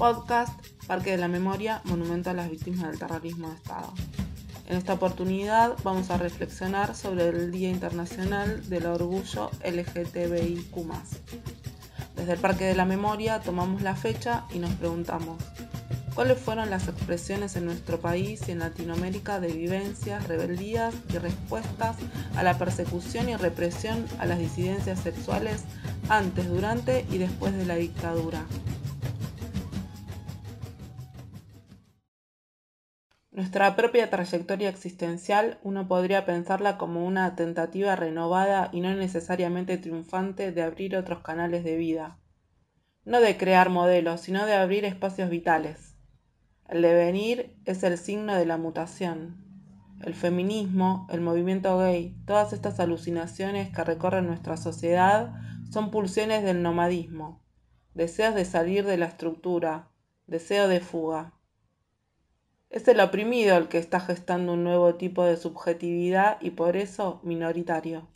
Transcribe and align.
Podcast 0.00 0.58
Parque 0.86 1.10
de 1.10 1.18
la 1.18 1.28
Memoria, 1.28 1.82
Monumento 1.84 2.30
a 2.30 2.32
las 2.32 2.50
Víctimas 2.50 2.88
del 2.88 2.98
Terrorismo 2.98 3.50
de 3.50 3.56
Estado. 3.56 3.92
En 4.66 4.78
esta 4.78 4.94
oportunidad 4.94 5.76
vamos 5.84 6.10
a 6.10 6.16
reflexionar 6.16 6.96
sobre 6.96 7.28
el 7.28 7.50
Día 7.50 7.68
Internacional 7.68 8.66
del 8.70 8.86
Orgullo 8.86 9.50
LGTBIQ. 9.62 10.74
Desde 12.16 12.32
el 12.32 12.38
Parque 12.38 12.64
de 12.64 12.74
la 12.74 12.86
Memoria 12.86 13.40
tomamos 13.40 13.82
la 13.82 13.94
fecha 13.94 14.46
y 14.54 14.58
nos 14.58 14.70
preguntamos, 14.70 15.36
¿cuáles 16.14 16.38
fueron 16.38 16.70
las 16.70 16.88
expresiones 16.88 17.56
en 17.56 17.66
nuestro 17.66 18.00
país 18.00 18.48
y 18.48 18.52
en 18.52 18.60
Latinoamérica 18.60 19.38
de 19.38 19.52
vivencias, 19.52 20.26
rebeldías 20.26 20.94
y 21.12 21.18
respuestas 21.18 21.96
a 22.36 22.42
la 22.42 22.56
persecución 22.56 23.28
y 23.28 23.36
represión 23.36 24.06
a 24.18 24.24
las 24.24 24.38
disidencias 24.38 25.00
sexuales 25.00 25.64
antes, 26.08 26.48
durante 26.48 27.04
y 27.10 27.18
después 27.18 27.54
de 27.54 27.66
la 27.66 27.76
dictadura? 27.76 28.46
Nuestra 33.50 33.74
propia 33.74 34.08
trayectoria 34.10 34.68
existencial 34.68 35.58
uno 35.64 35.88
podría 35.88 36.24
pensarla 36.24 36.78
como 36.78 37.04
una 37.04 37.34
tentativa 37.34 37.96
renovada 37.96 38.68
y 38.70 38.80
no 38.80 38.94
necesariamente 38.94 39.76
triunfante 39.76 40.52
de 40.52 40.62
abrir 40.62 40.94
otros 40.94 41.22
canales 41.22 41.64
de 41.64 41.76
vida. 41.76 42.20
No 43.04 43.20
de 43.20 43.36
crear 43.36 43.68
modelos, 43.68 44.20
sino 44.20 44.46
de 44.46 44.54
abrir 44.54 44.84
espacios 44.84 45.30
vitales. 45.30 45.96
El 46.68 46.82
devenir 46.82 47.56
es 47.64 47.82
el 47.82 47.98
signo 47.98 48.36
de 48.36 48.46
la 48.46 48.56
mutación. 48.56 49.44
El 50.00 50.14
feminismo, 50.14 51.08
el 51.10 51.20
movimiento 51.20 51.76
gay, 51.76 52.16
todas 52.26 52.52
estas 52.52 52.78
alucinaciones 52.78 53.74
que 53.74 53.82
recorren 53.82 54.28
nuestra 54.28 54.56
sociedad 54.58 55.32
son 55.72 55.90
pulsiones 55.90 56.44
del 56.44 56.62
nomadismo, 56.62 57.42
deseos 57.94 58.36
de 58.36 58.44
salir 58.44 58.86
de 58.86 58.96
la 58.96 59.06
estructura, 59.06 59.88
deseo 60.28 60.68
de 60.68 60.78
fuga. 60.78 61.39
Es 62.70 62.86
el 62.86 63.00
oprimido 63.00 63.56
el 63.56 63.66
que 63.66 63.78
está 63.78 63.98
gestando 63.98 64.52
un 64.52 64.62
nuevo 64.62 64.94
tipo 64.94 65.24
de 65.24 65.36
subjetividad 65.36 66.40
y 66.40 66.50
por 66.50 66.76
eso 66.76 67.20
minoritario. 67.24 68.06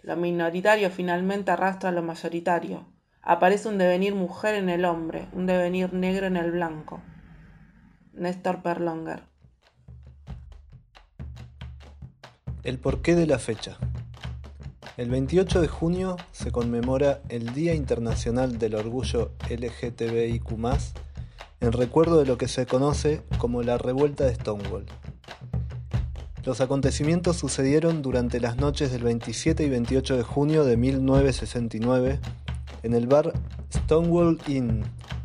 Lo 0.00 0.16
minoritario 0.16 0.88
finalmente 0.88 1.50
arrastra 1.50 1.90
a 1.90 1.92
lo 1.92 2.02
mayoritario. 2.02 2.86
Aparece 3.20 3.68
un 3.68 3.76
devenir 3.76 4.14
mujer 4.14 4.54
en 4.54 4.70
el 4.70 4.86
hombre, 4.86 5.28
un 5.34 5.44
devenir 5.44 5.92
negro 5.92 6.26
en 6.26 6.38
el 6.38 6.50
blanco. 6.50 7.02
Néstor 8.14 8.62
Perlonger. 8.62 9.24
El 12.62 12.78
porqué 12.78 13.14
de 13.14 13.26
la 13.26 13.38
fecha. 13.38 13.76
El 14.96 15.10
28 15.10 15.60
de 15.60 15.68
junio 15.68 16.16
se 16.32 16.50
conmemora 16.50 17.20
el 17.28 17.52
Día 17.52 17.74
Internacional 17.74 18.58
del 18.58 18.76
Orgullo 18.76 19.32
LGTBIQ 19.50 20.56
en 21.60 21.72
recuerdo 21.72 22.18
de 22.18 22.26
lo 22.26 22.38
que 22.38 22.48
se 22.48 22.66
conoce 22.66 23.22
como 23.38 23.62
la 23.62 23.78
revuelta 23.78 24.24
de 24.24 24.34
Stonewall. 24.34 24.86
Los 26.44 26.60
acontecimientos 26.60 27.36
sucedieron 27.36 28.00
durante 28.00 28.40
las 28.40 28.56
noches 28.56 28.92
del 28.92 29.02
27 29.02 29.64
y 29.64 29.68
28 29.68 30.16
de 30.16 30.22
junio 30.22 30.64
de 30.64 30.76
1969 30.76 32.20
en 32.82 32.94
el 32.94 33.06
bar 33.06 33.34
Stonewall 33.72 34.38
Inn, 34.46 34.84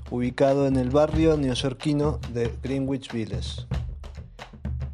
ubicado 0.10 0.68
en 0.68 0.76
el 0.76 0.90
barrio 0.90 1.38
neoyorquino 1.38 2.20
de 2.34 2.52
Greenwich 2.62 3.12
Village. 3.12 3.66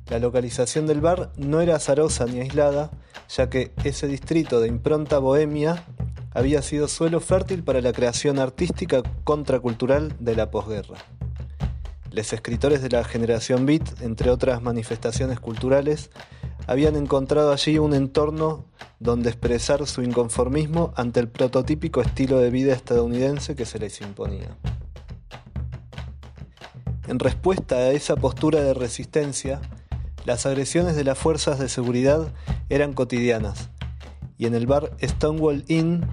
La 0.09 0.19
localización 0.19 0.87
del 0.87 1.01
bar 1.01 1.31
no 1.37 1.61
era 1.61 1.77
azarosa 1.77 2.25
ni 2.25 2.39
aislada, 2.39 2.91
ya 3.29 3.49
que 3.49 3.71
ese 3.83 4.07
distrito 4.07 4.59
de 4.59 4.67
impronta 4.67 5.19
bohemia 5.19 5.83
había 6.33 6.61
sido 6.61 6.87
suelo 6.87 7.19
fértil 7.19 7.63
para 7.63 7.81
la 7.81 7.93
creación 7.93 8.39
artística 8.39 9.03
contracultural 9.23 10.13
de 10.19 10.35
la 10.35 10.51
posguerra. 10.51 10.97
Los 12.11 12.33
escritores 12.33 12.81
de 12.81 12.89
la 12.89 13.03
generación 13.03 13.65
Beat, 13.65 14.01
entre 14.01 14.31
otras 14.31 14.61
manifestaciones 14.61 15.39
culturales, 15.39 16.09
habían 16.65 16.95
encontrado 16.95 17.51
allí 17.51 17.77
un 17.77 17.93
entorno 17.93 18.65
donde 18.99 19.29
expresar 19.29 19.85
su 19.87 20.01
inconformismo 20.01 20.91
ante 20.95 21.19
el 21.19 21.29
prototípico 21.29 22.01
estilo 22.01 22.39
de 22.39 22.49
vida 22.49 22.73
estadounidense 22.73 23.55
que 23.55 23.65
se 23.65 23.79
les 23.79 24.01
imponía. 24.01 24.57
En 27.07 27.19
respuesta 27.19 27.75
a 27.75 27.91
esa 27.91 28.15
postura 28.15 28.61
de 28.61 28.73
resistencia, 28.73 29.61
las 30.25 30.45
agresiones 30.45 30.95
de 30.95 31.03
las 31.03 31.17
fuerzas 31.17 31.57
de 31.57 31.69
seguridad 31.69 32.33
eran 32.69 32.93
cotidianas, 32.93 33.69
y 34.37 34.45
en 34.45 34.53
el 34.53 34.67
bar 34.67 34.91
Stonewall 35.01 35.63
Inn, 35.67 36.05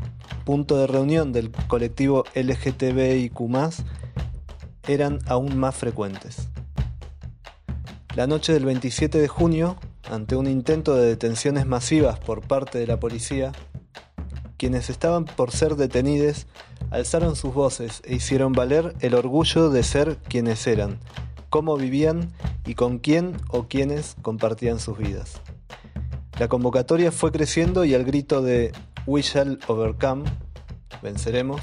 punto 0.44 0.78
de 0.78 0.86
reunión 0.86 1.32
del 1.32 1.50
colectivo 1.68 2.24
LGTBIQ, 2.34 3.40
eran 4.86 5.18
aún 5.26 5.56
más 5.58 5.74
frecuentes. 5.74 6.48
La 8.14 8.26
noche 8.26 8.52
del 8.52 8.64
27 8.64 9.18
de 9.18 9.28
junio, 9.28 9.76
ante 10.10 10.36
un 10.36 10.46
intento 10.46 10.94
de 10.94 11.06
detenciones 11.06 11.66
masivas 11.66 12.18
por 12.18 12.40
parte 12.40 12.78
de 12.78 12.86
la 12.86 12.98
policía, 12.98 13.52
quienes 14.56 14.88
estaban 14.88 15.24
por 15.24 15.50
ser 15.50 15.76
detenidos 15.76 16.46
alzaron 16.90 17.36
sus 17.36 17.52
voces 17.52 18.02
e 18.04 18.14
hicieron 18.14 18.52
valer 18.52 18.94
el 19.00 19.14
orgullo 19.14 19.70
de 19.70 19.82
ser 19.82 20.16
quienes 20.16 20.66
eran, 20.66 20.98
cómo 21.50 21.76
vivían 21.76 22.32
y 22.64 22.74
con 22.74 22.98
quién 22.98 23.36
o 23.48 23.64
quiénes 23.68 24.16
compartían 24.22 24.78
sus 24.78 24.96
vidas. 24.96 25.40
La 26.38 26.48
convocatoria 26.48 27.12
fue 27.12 27.32
creciendo 27.32 27.84
y 27.84 27.94
al 27.94 28.04
grito 28.04 28.42
de 28.42 28.72
We 29.06 29.22
shall 29.22 29.58
overcome, 29.68 30.24
venceremos, 31.02 31.60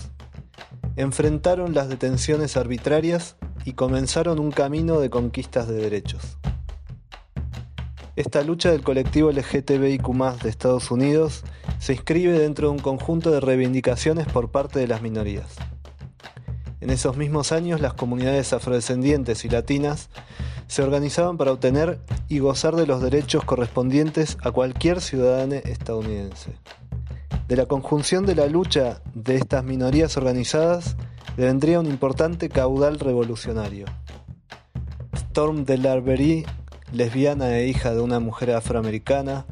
enfrentaron 0.95 1.73
las 1.73 1.89
detenciones 1.89 2.57
arbitrarias 2.57 3.35
y 3.65 3.73
comenzaron 3.73 4.39
un 4.39 4.51
camino 4.51 4.99
de 4.99 5.09
conquistas 5.09 5.67
de 5.67 5.75
derechos. 5.75 6.37
Esta 8.15 8.43
lucha 8.43 8.71
del 8.71 8.83
colectivo 8.83 9.31
LGTBIQ 9.31 10.07
de 10.43 10.49
Estados 10.49 10.91
Unidos 10.91 11.43
se 11.79 11.93
inscribe 11.93 12.37
dentro 12.37 12.67
de 12.67 12.73
un 12.73 12.79
conjunto 12.79 13.31
de 13.31 13.39
reivindicaciones 13.39 14.27
por 14.27 14.51
parte 14.51 14.79
de 14.79 14.87
las 14.87 15.01
minorías. 15.01 15.55
En 16.79 16.91
esos 16.91 17.17
mismos 17.17 17.51
años 17.51 17.81
las 17.81 17.93
comunidades 17.93 18.53
afrodescendientes 18.53 19.45
y 19.45 19.49
latinas 19.49 20.09
se 20.67 20.83
organizaban 20.83 21.37
para 21.37 21.53
obtener 21.53 21.99
y 22.27 22.39
gozar 22.39 22.75
de 22.75 22.85
los 22.85 23.01
derechos 23.01 23.45
correspondientes 23.45 24.37
a 24.43 24.51
cualquier 24.51 25.01
ciudadano 25.01 25.55
estadounidense. 25.55 26.53
De 27.47 27.57
la 27.57 27.65
conjunción 27.65 28.25
de 28.25 28.35
la 28.35 28.47
lucha 28.47 29.01
de 29.13 29.35
estas 29.35 29.63
minorías 29.63 30.15
organizadas 30.15 30.95
vendría 31.35 31.79
un 31.79 31.87
importante 31.87 32.47
caudal 32.47 32.99
revolucionario. 32.99 33.85
Storm 35.13 35.65
de 35.65 35.77
Larbery, 35.77 36.45
lesbiana 36.93 37.57
e 37.57 37.67
hija 37.67 37.93
de 37.93 38.01
una 38.01 38.19
mujer 38.19 38.51
afroamericana, 38.51 39.45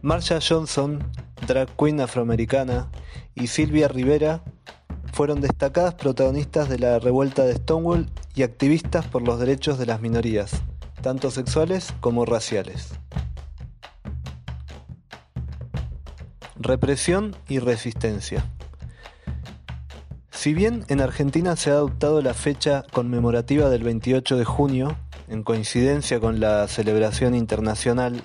Marsha 0.00 0.38
Johnson, 0.40 1.02
drag 1.46 1.68
queen 1.76 2.00
afroamericana, 2.00 2.90
y 3.34 3.48
Sylvia 3.48 3.88
Rivera 3.88 4.44
fueron 5.12 5.40
destacadas 5.40 5.94
protagonistas 5.94 6.68
de 6.68 6.78
la 6.78 7.00
revuelta 7.00 7.44
de 7.44 7.56
Stonewall 7.56 8.10
y 8.36 8.44
activistas 8.44 9.06
por 9.06 9.22
los 9.22 9.40
derechos 9.40 9.78
de 9.78 9.86
las 9.86 10.00
minorías, 10.00 10.52
tanto 11.02 11.32
sexuales 11.32 11.92
como 12.00 12.24
raciales. 12.24 12.92
Represión 16.60 17.36
y 17.48 17.60
resistencia. 17.60 18.44
Si 20.30 20.54
bien 20.54 20.84
en 20.88 21.00
Argentina 21.00 21.54
se 21.54 21.70
ha 21.70 21.74
adoptado 21.74 22.20
la 22.20 22.34
fecha 22.34 22.84
conmemorativa 22.92 23.68
del 23.70 23.84
28 23.84 24.36
de 24.36 24.44
junio, 24.44 24.96
en 25.28 25.44
coincidencia 25.44 26.18
con 26.20 26.40
la 26.40 26.66
celebración 26.66 27.34
internacional, 27.34 28.22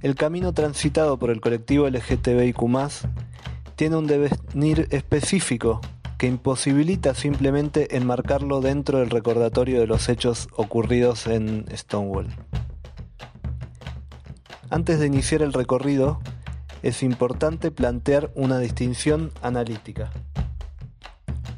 el 0.00 0.14
camino 0.14 0.54
transitado 0.54 1.18
por 1.18 1.30
el 1.30 1.40
colectivo 1.40 1.88
LGTBIQ 1.88 2.58
tiene 3.76 3.96
un 3.96 4.06
devenir 4.06 4.88
específico 4.90 5.80
que 6.16 6.26
imposibilita 6.28 7.14
simplemente 7.14 7.96
enmarcarlo 7.96 8.60
dentro 8.60 9.00
del 9.00 9.10
recordatorio 9.10 9.80
de 9.80 9.86
los 9.86 10.08
hechos 10.08 10.48
ocurridos 10.56 11.26
en 11.26 11.66
Stonewall. 11.76 12.28
Antes 14.70 14.98
de 14.98 15.06
iniciar 15.06 15.42
el 15.42 15.52
recorrido, 15.52 16.20
es 16.82 17.02
importante 17.02 17.70
plantear 17.70 18.30
una 18.34 18.58
distinción 18.58 19.32
analítica. 19.42 20.10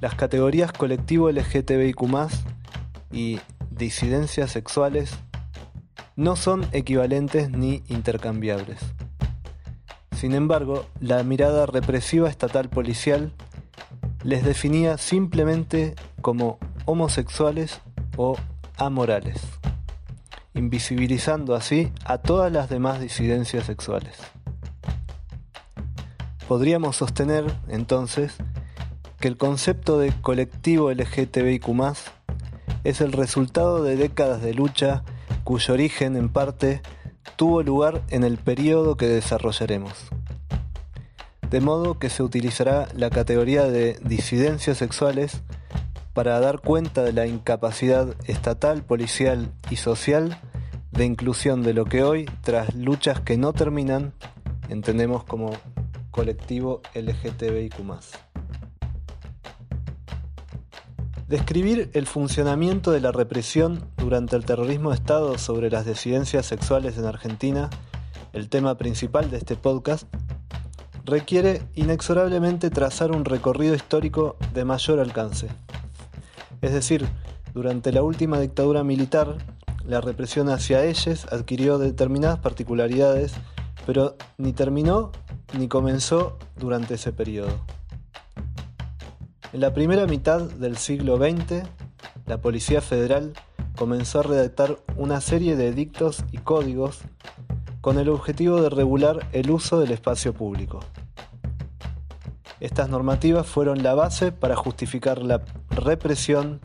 Las 0.01 0.15
categorías 0.15 0.73
colectivo 0.73 1.31
LGTBIQ 1.31 2.03
y 3.13 3.41
disidencias 3.71 4.51
sexuales 4.51 5.19
no 6.17 6.37
son 6.37 6.67
equivalentes 6.73 7.51
ni 7.51 7.83
intercambiables. 7.89 8.79
Sin 10.13 10.35
embargo, 10.35 10.87
la 11.01 11.23
mirada 11.23 11.67
represiva 11.67 12.29
estatal 12.29 12.69
policial 12.69 13.33
les 14.23 14.45
definía 14.45 14.99
simplemente 14.99 15.95
como 16.21 16.59
homosexuales 16.85 17.81
o 18.17 18.37
amorales, 18.77 19.41
invisibilizando 20.55 21.55
así 21.55 21.93
a 22.05 22.19
todas 22.19 22.53
las 22.53 22.69
demás 22.69 23.01
disidencias 23.01 23.65
sexuales. 23.65 24.19
Podríamos 26.51 26.97
sostener, 26.97 27.45
entonces, 27.69 28.35
que 29.21 29.29
el 29.29 29.37
concepto 29.37 30.01
de 30.01 30.13
colectivo 30.21 30.91
LGTBIQ 30.91 31.69
es 32.83 33.01
el 33.01 33.13
resultado 33.13 33.85
de 33.85 33.95
décadas 33.95 34.43
de 34.43 34.53
lucha 34.53 35.05
cuyo 35.45 35.75
origen 35.75 36.17
en 36.17 36.29
parte 36.29 36.83
tuvo 37.37 37.63
lugar 37.63 38.03
en 38.09 38.25
el 38.25 38.37
periodo 38.37 38.97
que 38.97 39.07
desarrollaremos. 39.07 39.93
De 41.49 41.61
modo 41.61 42.01
que 42.01 42.11
se 42.11 42.25
utilizará 42.25 42.89
la 42.97 43.11
categoría 43.11 43.67
de 43.67 43.97
disidencias 44.03 44.77
sexuales 44.77 45.43
para 46.15 46.41
dar 46.41 46.59
cuenta 46.59 47.05
de 47.05 47.13
la 47.13 47.29
incapacidad 47.29 48.17
estatal, 48.27 48.83
policial 48.83 49.53
y 49.71 49.77
social 49.77 50.41
de 50.91 51.05
inclusión 51.05 51.63
de 51.63 51.75
lo 51.75 51.85
que 51.85 52.03
hoy, 52.03 52.29
tras 52.43 52.75
luchas 52.75 53.21
que 53.21 53.37
no 53.37 53.53
terminan, 53.53 54.15
entendemos 54.69 55.23
como 55.23 55.53
colectivo 56.11 56.83
LGTBIQ. 56.95 57.77
Describir 61.29 61.91
el 61.95 62.07
funcionamiento 62.07 62.91
de 62.91 63.01
la 63.01 63.13
represión 63.13 63.85
durante 63.97 64.35
el 64.35 64.45
terrorismo 64.45 64.91
de 64.91 64.97
Estado 64.97 65.39
sobre 65.39 65.71
las 65.71 65.87
disidencias 65.87 66.45
sexuales 66.47 66.99
en 66.99 67.05
Argentina, 67.05 67.71
el 68.33 68.49
tema 68.49 68.77
principal 68.77 69.31
de 69.31 69.37
este 69.37 69.55
podcast, 69.55 70.09
requiere 71.05 71.63
inexorablemente 71.75 72.71
trazar 72.71 73.13
un 73.13 73.25
recorrido 73.25 73.75
histórico 73.75 74.37
de 74.55 74.65
mayor 74.65 74.99
alcance. 74.99 75.49
Es 76.63 76.73
decir, 76.73 77.07
durante 77.55 77.93
la 77.93 78.03
última 78.03 78.41
dictadura 78.41 78.83
militar, 78.85 79.39
la 79.85 80.01
represión 80.01 80.49
hacia 80.49 80.85
ellos 80.85 81.27
adquirió 81.33 81.79
determinadas 81.79 82.39
particularidades, 82.41 83.35
pero 83.87 84.17
ni 84.37 84.53
terminó 84.53 85.13
ni 85.59 85.69
comenzó 85.69 86.39
durante 86.57 86.95
ese 86.95 87.13
periodo. 87.13 87.53
En 89.53 89.61
la 89.61 89.75
primera 89.75 90.07
mitad 90.07 90.43
del 90.43 90.77
siglo 90.77 91.17
XX, 91.17 91.65
la 92.27 92.41
Policía 92.41 92.81
Federal 92.81 93.33
comenzó 93.77 94.21
a 94.21 94.25
redactar 94.25 94.79
una 94.97 95.21
serie 95.21 95.57
de 95.57 95.69
edictos 95.69 96.25
y 96.31 96.39
códigos 96.39 97.01
con 97.81 97.99
el 97.99 98.09
objetivo 98.09 98.61
de 98.61 98.71
regular 98.71 99.27
el 99.33 99.51
uso 99.51 99.81
del 99.81 99.91
espacio 99.91 100.35
público. 100.35 100.81
Estas 102.61 102.91
normativas 102.91 103.47
fueron 103.47 103.83
la 103.83 103.95
base 103.95 104.33
para 104.33 104.55
justificar 104.55 105.23
la 105.23 105.43
represión, 105.71 106.61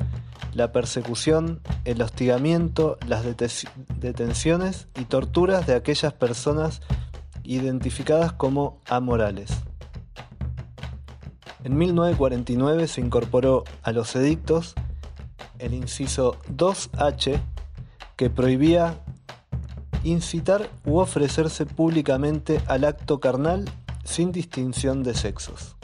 la 0.54 0.72
persecución, 0.72 1.62
el 1.86 2.02
hostigamiento, 2.02 2.98
las 3.08 3.24
detenciones 3.26 4.88
y 5.00 5.06
torturas 5.06 5.66
de 5.68 5.76
aquellas 5.76 6.14
personas 6.14 6.82
identificadas 7.46 8.34
como 8.34 8.80
amorales. 8.88 9.52
En 11.64 11.78
1949 11.78 12.88
se 12.88 13.02
incorporó 13.02 13.64
a 13.82 13.92
los 13.92 14.16
edictos 14.16 14.76
el 15.58 15.74
inciso 15.74 16.38
2H 16.56 17.40
que 18.16 18.30
prohibía 18.30 19.00
incitar 20.04 20.70
u 20.86 20.98
ofrecerse 21.00 21.66
públicamente 21.66 22.62
al 22.68 22.84
acto 22.84 23.20
carnal 23.20 23.66
sin 24.04 24.32
distinción 24.32 25.02
de 25.04 25.16
sexos. 25.16 25.76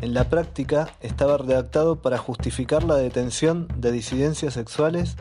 En 0.00 0.14
la 0.14 0.28
práctica 0.28 0.88
estaba 1.00 1.36
redactado 1.36 2.00
para 2.00 2.18
justificar 2.18 2.84
la 2.84 2.96
detención 2.96 3.68
de 3.76 3.92
disidencias 3.92 4.54
sexuales 4.54 5.16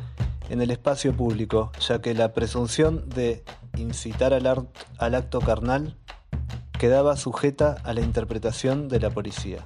en 0.50 0.62
el 0.62 0.72
espacio 0.72 1.14
público, 1.14 1.72
ya 1.86 2.00
que 2.00 2.14
la 2.14 2.32
presunción 2.32 3.10
de 3.10 3.44
incitar 3.78 4.34
al, 4.34 5.16
acto 5.16 5.40
carnal 5.40 5.96
quedaba 6.78 7.16
sujeta 7.16 7.78
a 7.84 7.94
la 7.94 8.02
interpretación 8.02 8.88
de 8.88 9.00
la 9.00 9.10
policía. 9.10 9.66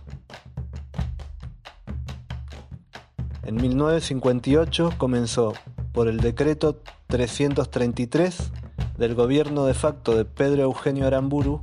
En 3.44 3.56
1958 3.56 4.94
comenzó, 4.98 5.54
por 5.92 6.08
el 6.08 6.18
decreto 6.18 6.82
333 7.08 8.52
del 8.98 9.16
gobierno 9.16 9.66
de 9.66 9.74
facto 9.74 10.16
de 10.16 10.26
Pedro 10.26 10.64
Eugenio 10.64 11.08
Aramburu, 11.08 11.60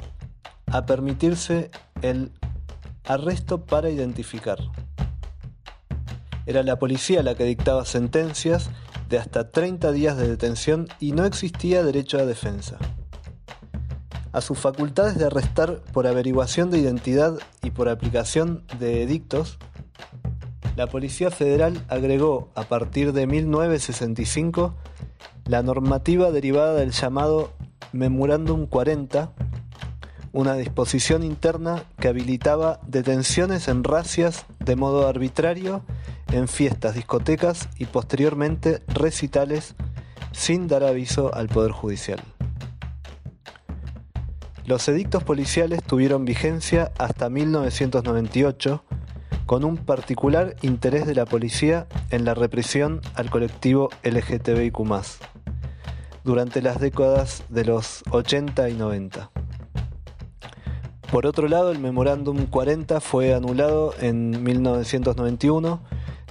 a 0.67 0.85
permitirse 0.85 1.71
el 2.03 2.33
arresto 3.05 3.65
para 3.65 3.89
identificar. 3.91 4.59
Era 6.47 6.63
la 6.63 6.79
policía 6.79 7.23
la 7.23 7.35
que 7.35 7.45
dictaba 7.45 7.85
sentencias 7.85 8.71
de 9.09 9.19
hasta 9.19 9.51
30 9.51 9.93
días 9.93 10.17
de 10.17 10.29
detención 10.29 10.89
y 11.01 11.13
no 11.13 11.25
existía 11.25 11.83
derecho 11.83 12.19
a 12.19 12.27
defensa. 12.27 12.79
A 14.33 14.41
sus 14.41 14.59
facultades 14.59 15.19
de 15.19 15.25
arrestar 15.25 15.81
por 15.93 16.07
averiguación 16.07 16.71
de 16.71 16.79
identidad 16.79 17.39
y 17.63 17.71
por 17.71 17.89
aplicación 17.89 18.65
de 18.79 19.03
edictos, 19.03 19.59
la 20.77 20.87
Policía 20.87 21.31
Federal 21.31 21.85
agregó 21.89 22.51
a 22.55 22.63
partir 22.63 23.13
de 23.13 23.27
1965 23.27 24.77
la 25.47 25.63
normativa 25.63 26.31
derivada 26.31 26.75
del 26.75 26.93
llamado 26.93 27.53
Memorándum 27.93 28.67
40, 28.67 29.33
una 30.33 30.55
disposición 30.55 31.25
interna 31.25 31.85
que 31.99 32.09
habilitaba 32.09 32.81
detenciones 32.87 33.67
en 33.67 33.83
racias 33.83 34.45
de 34.61 34.77
modo 34.77 35.09
arbitrario 35.09 35.83
en 36.33 36.49
fiestas, 36.49 36.95
discotecas 36.95 37.69
y 37.79 37.87
posteriormente 37.87 38.83
recitales 38.89 39.75
sin 40.33 40.69
dar 40.69 40.85
aviso 40.85 41.35
al 41.35 41.49
Poder 41.49 41.73
Judicial. 41.73 42.21
Los 44.67 44.87
edictos 44.89 45.25
policiales 45.25 45.83
tuvieron 45.83 46.27
vigencia 46.27 46.93
hasta 46.99 47.31
1998, 47.31 48.85
con 49.47 49.65
un 49.65 49.79
particular 49.79 50.57
interés 50.61 51.07
de 51.07 51.15
la 51.15 51.25
policía 51.25 51.87
en 52.11 52.27
la 52.27 52.35
represión 52.35 53.01
al 53.15 53.31
colectivo 53.31 53.89
LGTBIQ, 54.03 54.77
durante 56.23 56.61
las 56.61 56.81
décadas 56.81 57.45
de 57.49 57.65
los 57.65 58.03
80 58.11 58.69
y 58.69 58.75
90. 58.75 59.31
Por 61.11 61.25
otro 61.25 61.49
lado, 61.49 61.73
el 61.73 61.79
Memorándum 61.79 62.45
40 62.45 63.01
fue 63.01 63.33
anulado 63.33 63.95
en 63.99 64.43
1991 64.43 65.81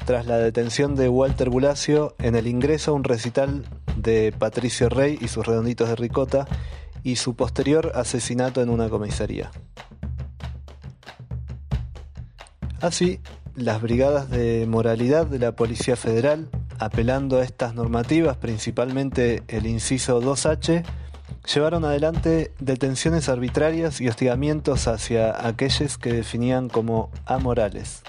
tras 0.06 0.26
la 0.26 0.38
detención 0.38 0.96
de 0.96 1.10
Walter 1.10 1.50
Bulacio 1.50 2.16
en 2.20 2.36
el 2.36 2.48
ingreso 2.48 2.92
a 2.92 2.94
un 2.94 3.04
recital 3.04 3.66
de 3.96 4.34
Patricio 4.38 4.90
Rey 4.90 5.18
y 5.22 5.28
sus 5.28 5.46
redonditos 5.46 5.90
de 5.90 5.96
ricota 5.96 6.48
y 7.04 7.16
su 7.18 7.36
posterior 7.36 7.92
asesinato 7.96 8.62
en 8.62 8.70
una 8.70 8.90
comisaría. 8.90 9.52
Así, 12.80 13.20
las 13.56 13.82
brigadas 13.82 14.30
de 14.30 14.66
moralidad 14.68 15.26
de 15.26 15.40
la 15.40 15.54
Policía 15.54 15.96
Federal, 15.96 16.50
apelando 16.80 17.38
a 17.38 17.44
estas 17.44 17.74
normativas, 17.74 18.38
principalmente 18.38 19.44
el 19.48 19.66
inciso 19.66 20.22
2H, 20.22 20.84
llevaron 21.54 21.86
adelante 21.86 22.52
detenciones 22.60 23.30
arbitrarias 23.30 24.00
y 24.00 24.08
hostigamientos 24.08 24.88
hacia 24.88 25.48
aquellos 25.48 25.98
que 25.98 26.14
definían 26.14 26.70
como 26.70 27.10
amorales. 27.26 28.04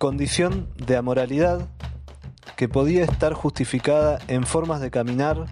Condición 0.00 0.66
de 0.78 0.96
amoralidad 0.96 1.68
que 2.56 2.70
podía 2.70 3.04
estar 3.04 3.34
justificada 3.34 4.18
en 4.28 4.46
formas 4.46 4.80
de 4.80 4.90
caminar, 4.90 5.44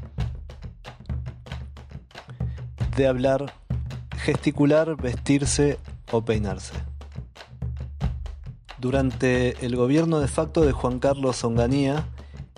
de 2.96 3.06
hablar, 3.06 3.52
gesticular, 4.16 4.96
vestirse 4.96 5.78
o 6.10 6.24
peinarse. 6.24 6.72
Durante 8.78 9.66
el 9.66 9.76
gobierno 9.76 10.18
de 10.18 10.28
facto 10.28 10.62
de 10.62 10.72
Juan 10.72 10.98
Carlos 10.98 11.44
Onganía 11.44 12.08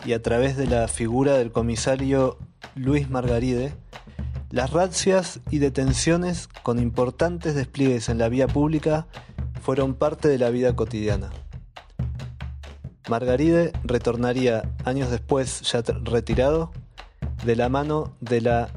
y 0.04 0.12
a 0.12 0.22
través 0.22 0.56
de 0.56 0.68
la 0.68 0.86
figura 0.86 1.38
del 1.38 1.50
comisario 1.50 2.38
Luis 2.76 3.10
Margaride, 3.10 3.74
las 4.50 4.70
razzias 4.70 5.40
y 5.50 5.58
detenciones 5.58 6.46
con 6.62 6.78
importantes 6.78 7.56
despliegues 7.56 8.08
en 8.08 8.18
la 8.18 8.28
vía 8.28 8.46
pública 8.46 9.08
fueron 9.60 9.94
parte 9.94 10.28
de 10.28 10.38
la 10.38 10.50
vida 10.50 10.76
cotidiana. 10.76 11.30
Margaride 13.08 13.72
retornaría 13.84 14.62
años 14.84 15.10
después, 15.10 15.62
ya 15.62 15.82
retirado, 16.04 16.70
de 17.44 17.56
la 17.56 17.68
mano 17.68 18.14
de 18.20 18.40
la 18.40 18.68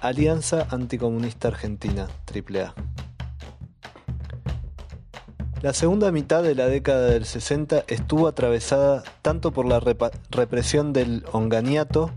Alianza 0.00 0.66
Anticomunista 0.70 1.48
Argentina, 1.48 2.08
AAA. 2.32 2.74
La 5.62 5.72
segunda 5.72 6.12
mitad 6.12 6.42
de 6.42 6.54
la 6.54 6.66
década 6.66 7.06
del 7.06 7.24
60 7.24 7.84
estuvo 7.88 8.28
atravesada 8.28 9.02
tanto 9.22 9.50
por 9.50 9.64
la 9.64 9.80
represión 10.30 10.92
del 10.92 11.24
onganiato 11.32 12.10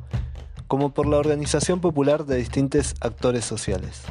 como 0.67 0.93
por 0.93 1.07
la 1.07 1.17
organización 1.17 1.79
popular 1.79 2.25
de 2.25 2.35
distintos 2.35 2.95
actores 2.99 3.45
sociales. 3.45 4.03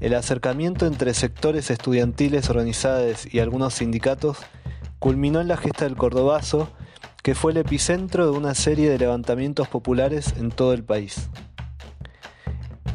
El 0.00 0.14
acercamiento 0.14 0.86
entre 0.86 1.14
sectores 1.14 1.70
estudiantiles 1.70 2.50
organizados 2.50 3.32
y 3.32 3.40
algunos 3.40 3.72
sindicatos 3.72 4.36
culminó 4.98 5.40
en 5.40 5.48
la 5.48 5.56
gesta 5.56 5.84
del 5.84 5.96
Cordobazo, 5.96 6.68
que 7.22 7.34
fue 7.34 7.52
el 7.52 7.58
epicentro 7.58 8.30
de 8.30 8.38
una 8.38 8.54
serie 8.54 8.88
de 8.88 8.98
levantamientos 8.98 9.68
populares 9.68 10.34
en 10.38 10.50
todo 10.50 10.72
el 10.72 10.84
país. 10.84 11.28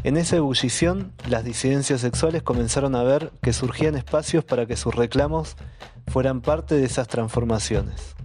En 0.04 0.18
esa 0.18 0.38
ebullición, 0.38 1.14
las 1.28 1.44
disidencias 1.44 2.02
sexuales 2.02 2.42
comenzaron 2.42 2.96
a 2.96 3.04
ver 3.04 3.32
que 3.42 3.54
surgían 3.54 3.96
espacios 3.96 4.44
para 4.44 4.66
que 4.66 4.76
sus 4.76 4.96
reclamos 4.96 5.58
fueran 6.08 6.42
parte 6.42 6.76
de 6.76 6.86
esas 6.86 7.08
transformaciones. 7.08 8.16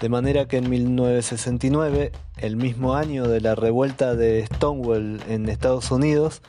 De 0.00 0.10
manera 0.10 0.46
que 0.46 0.58
en 0.58 0.68
1969, 0.68 2.12
el 2.36 2.56
mismo 2.56 2.94
año 2.94 3.26
de 3.28 3.40
la 3.40 3.54
revuelta 3.54 4.14
de 4.14 4.44
Stonewall 4.46 5.22
en 5.26 5.48
Estados 5.48 5.90
Unidos, 5.90 6.42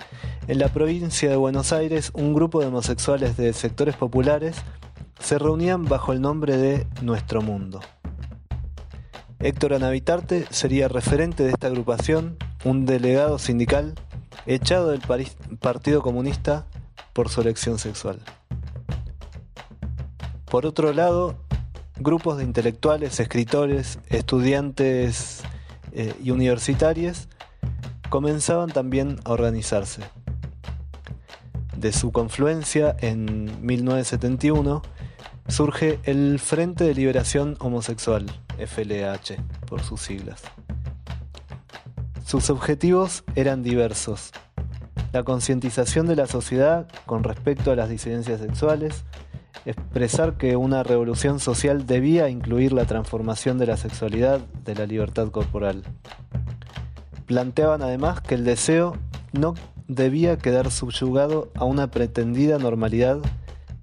en 0.49 0.59
la 0.59 0.67
provincia 0.67 1.29
de 1.29 1.37
Buenos 1.37 1.71
Aires 1.71 2.11
un 2.13 2.33
grupo 2.33 2.59
de 2.59 2.67
homosexuales 2.67 3.37
de 3.37 3.53
sectores 3.53 3.95
populares 3.95 4.57
se 5.19 5.39
reunían 5.39 5.85
bajo 5.85 6.11
el 6.11 6.21
nombre 6.21 6.57
de 6.57 6.87
Nuestro 7.01 7.41
Mundo. 7.41 7.79
Héctor 9.39 9.73
Anavitarte 9.73 10.45
sería 10.49 10.89
referente 10.89 11.43
de 11.43 11.51
esta 11.51 11.67
agrupación, 11.67 12.37
un 12.65 12.85
delegado 12.85 13.39
sindical 13.39 13.95
echado 14.45 14.89
del 14.89 15.01
Partido 15.59 16.01
Comunista 16.01 16.65
por 17.13 17.29
su 17.29 17.41
elección 17.41 17.79
sexual. 17.79 18.19
Por 20.49 20.65
otro 20.65 20.91
lado, 20.91 21.35
grupos 21.99 22.37
de 22.37 22.43
intelectuales, 22.43 23.19
escritores, 23.19 23.99
estudiantes 24.09 25.43
eh, 25.91 26.13
y 26.23 26.31
universitarios 26.31 27.27
comenzaban 28.09 28.69
también 28.69 29.19
a 29.25 29.31
organizarse. 29.31 30.01
De 31.75 31.91
su 31.91 32.11
confluencia 32.11 32.95
en 32.99 33.65
1971 33.65 34.81
surge 35.47 35.99
el 36.03 36.39
Frente 36.39 36.83
de 36.83 36.93
Liberación 36.93 37.55
Homosexual, 37.59 38.25
FLH 38.57 39.37
por 39.67 39.83
sus 39.83 40.01
siglas. 40.01 40.41
Sus 42.25 42.49
objetivos 42.49 43.23
eran 43.35 43.63
diversos. 43.63 44.31
La 45.13 45.23
concientización 45.23 46.07
de 46.07 46.17
la 46.17 46.27
sociedad 46.27 46.87
con 47.05 47.23
respecto 47.23 47.71
a 47.71 47.75
las 47.75 47.89
disidencias 47.89 48.41
sexuales, 48.41 49.05
expresar 49.65 50.37
que 50.37 50.55
una 50.55 50.83
revolución 50.83 51.39
social 51.39 51.85
debía 51.85 52.29
incluir 52.29 52.73
la 52.73 52.85
transformación 52.85 53.57
de 53.57 53.67
la 53.67 53.77
sexualidad 53.77 54.39
de 54.65 54.75
la 54.75 54.85
libertad 54.85 55.29
corporal. 55.29 55.83
Planteaban 57.25 57.81
además 57.81 58.21
que 58.21 58.35
el 58.35 58.43
deseo 58.43 58.97
no 59.33 59.55
debía 59.87 60.37
quedar 60.37 60.71
subyugado 60.71 61.49
a 61.55 61.65
una 61.65 61.91
pretendida 61.91 62.57
normalidad 62.57 63.19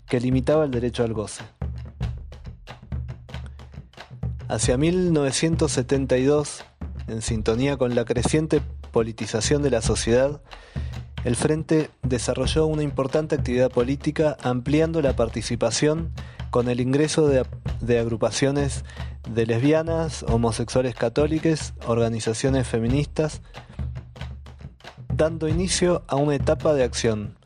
que 0.07 0.21
limitaba 0.21 0.65
el 0.65 0.71
derecho 0.71 1.03
al 1.03 1.13
goce. 1.13 1.45
Hacia 4.49 4.77
1972, 4.77 6.65
en 7.09 7.23
sintonía 7.23 7.77
con 7.77 7.95
la 7.95 8.05
creciente 8.05 8.61
politización 8.93 9.63
de 9.63 9.71
la 9.71 9.83
sociedad, 9.83 10.41
el 11.25 11.37
Frente 11.37 11.91
desarrolló 12.03 12.67
una 12.67 12.83
importante 12.83 13.35
actividad 13.35 13.71
política 13.71 14.37
ampliando 14.43 15.01
la 15.01 15.17
participación 15.17 16.13
con 16.51 16.69
el 16.69 16.81
ingreso 16.81 17.27
de, 17.27 17.99
agrupaciones 17.99 18.85
de 19.29 19.47
lesbianas, 19.47 20.23
homosexuales 20.29 20.95
católicas, 20.95 21.75
organizaciones 21.87 22.69
feministas, 22.69 23.41
dando 25.13 25.49
inicio 25.49 26.05
a 26.09 26.17
una 26.17 26.35
etapa 26.35 26.75
de 26.75 26.85
acción. 26.85 27.37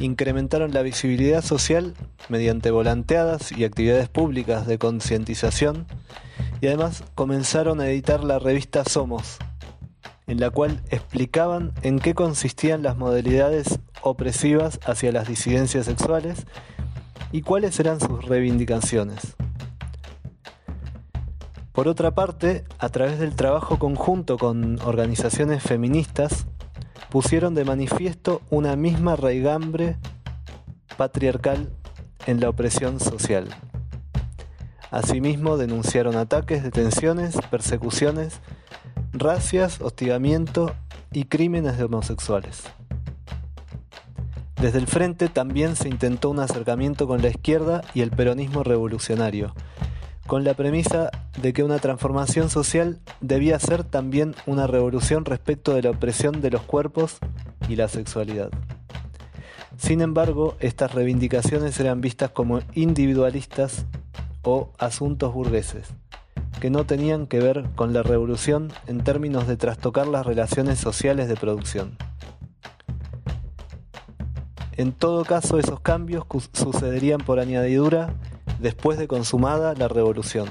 Incrementaron 0.00 0.72
la 0.72 0.82
visibilidad 0.82 1.42
social 1.42 1.94
mediante 2.28 2.72
volanteadas 2.72 3.52
y 3.52 3.64
actividades 3.64 4.08
públicas 4.08 4.66
de 4.66 4.78
concientización 4.78 5.86
y 6.60 6.66
además 6.66 7.04
comenzaron 7.14 7.80
a 7.80 7.88
editar 7.88 8.24
la 8.24 8.38
revista 8.38 8.84
Somos, 8.84 9.38
en 10.28 10.38
la 10.38 10.50
cual 10.50 10.82
explicaban 10.90 11.72
en 11.82 11.98
qué 11.98 12.14
consistían 12.14 12.82
las 12.82 12.96
modalidades 12.96 13.80
opresivas 14.02 14.78
hacia 14.84 15.10
las 15.10 15.26
disidencias 15.26 15.86
sexuales 15.86 16.46
y 17.32 17.42
cuáles 17.42 17.80
eran 17.80 17.98
sus 17.98 18.24
reivindicaciones. 18.24 19.36
Por 21.72 21.88
otra 21.88 22.14
parte, 22.14 22.64
a 22.78 22.88
través 22.90 23.18
del 23.18 23.36
trabajo 23.36 23.78
conjunto 23.78 24.36
con 24.36 24.80
organizaciones 24.82 25.62
feministas, 25.62 26.46
pusieron 27.08 27.54
de 27.54 27.64
manifiesto 27.64 28.42
una 28.50 28.76
misma 28.76 29.16
raigambre 29.16 29.96
patriarcal 30.96 31.70
en 32.26 32.40
la 32.40 32.50
opresión 32.50 33.00
social. 33.00 33.48
Asimismo, 34.90 35.56
denunciaron 35.56 36.16
ataques, 36.16 36.62
detenciones, 36.62 37.36
persecuciones, 37.50 38.40
racias, 39.12 39.80
hostigamiento 39.80 40.74
y 41.12 41.24
crímenes 41.24 41.78
de 41.78 41.84
homosexuales. 41.84 42.64
Desde 44.60 44.78
el 44.78 44.88
frente 44.88 45.28
también 45.28 45.76
se 45.76 45.88
intentó 45.88 46.30
un 46.30 46.40
acercamiento 46.40 47.06
con 47.06 47.22
la 47.22 47.28
izquierda 47.28 47.82
y 47.94 48.00
el 48.00 48.10
peronismo 48.10 48.64
revolucionario, 48.64 49.54
con 50.26 50.42
la 50.42 50.54
premisa 50.54 51.10
de 51.40 51.52
que 51.52 51.62
una 51.62 51.78
transformación 51.78 52.50
social 52.50 52.98
debía 53.20 53.58
ser 53.60 53.84
también 53.84 54.34
una 54.46 54.66
revolución 54.66 55.24
respecto 55.24 55.74
de 55.74 55.82
la 55.82 55.90
opresión 55.90 56.40
de 56.40 56.50
los 56.50 56.62
cuerpos 56.62 57.18
y 57.68 57.76
la 57.76 57.86
sexualidad. 57.86 58.50
Sin 59.76 60.00
embargo, 60.00 60.56
estas 60.58 60.92
reivindicaciones 60.92 61.78
eran 61.78 62.00
vistas 62.00 62.30
como 62.30 62.60
individualistas 62.74 63.86
o 64.42 64.72
asuntos 64.78 65.32
burgueses, 65.32 65.94
que 66.60 66.70
no 66.70 66.84
tenían 66.84 67.26
que 67.26 67.40
ver 67.40 67.68
con 67.76 67.92
la 67.92 68.02
revolución 68.02 68.72
en 68.86 69.02
términos 69.02 69.46
de 69.46 69.56
trastocar 69.56 70.06
las 70.06 70.26
relaciones 70.26 70.78
sociales 70.78 71.28
de 71.28 71.36
producción. 71.36 71.96
En 74.76 74.92
todo 74.92 75.24
caso, 75.24 75.58
esos 75.58 75.80
cambios 75.80 76.24
sucederían 76.52 77.20
por 77.20 77.40
añadidura 77.40 78.14
después 78.60 78.98
de 78.98 79.08
consumada 79.08 79.74
la 79.74 79.88
revolución. 79.88 80.48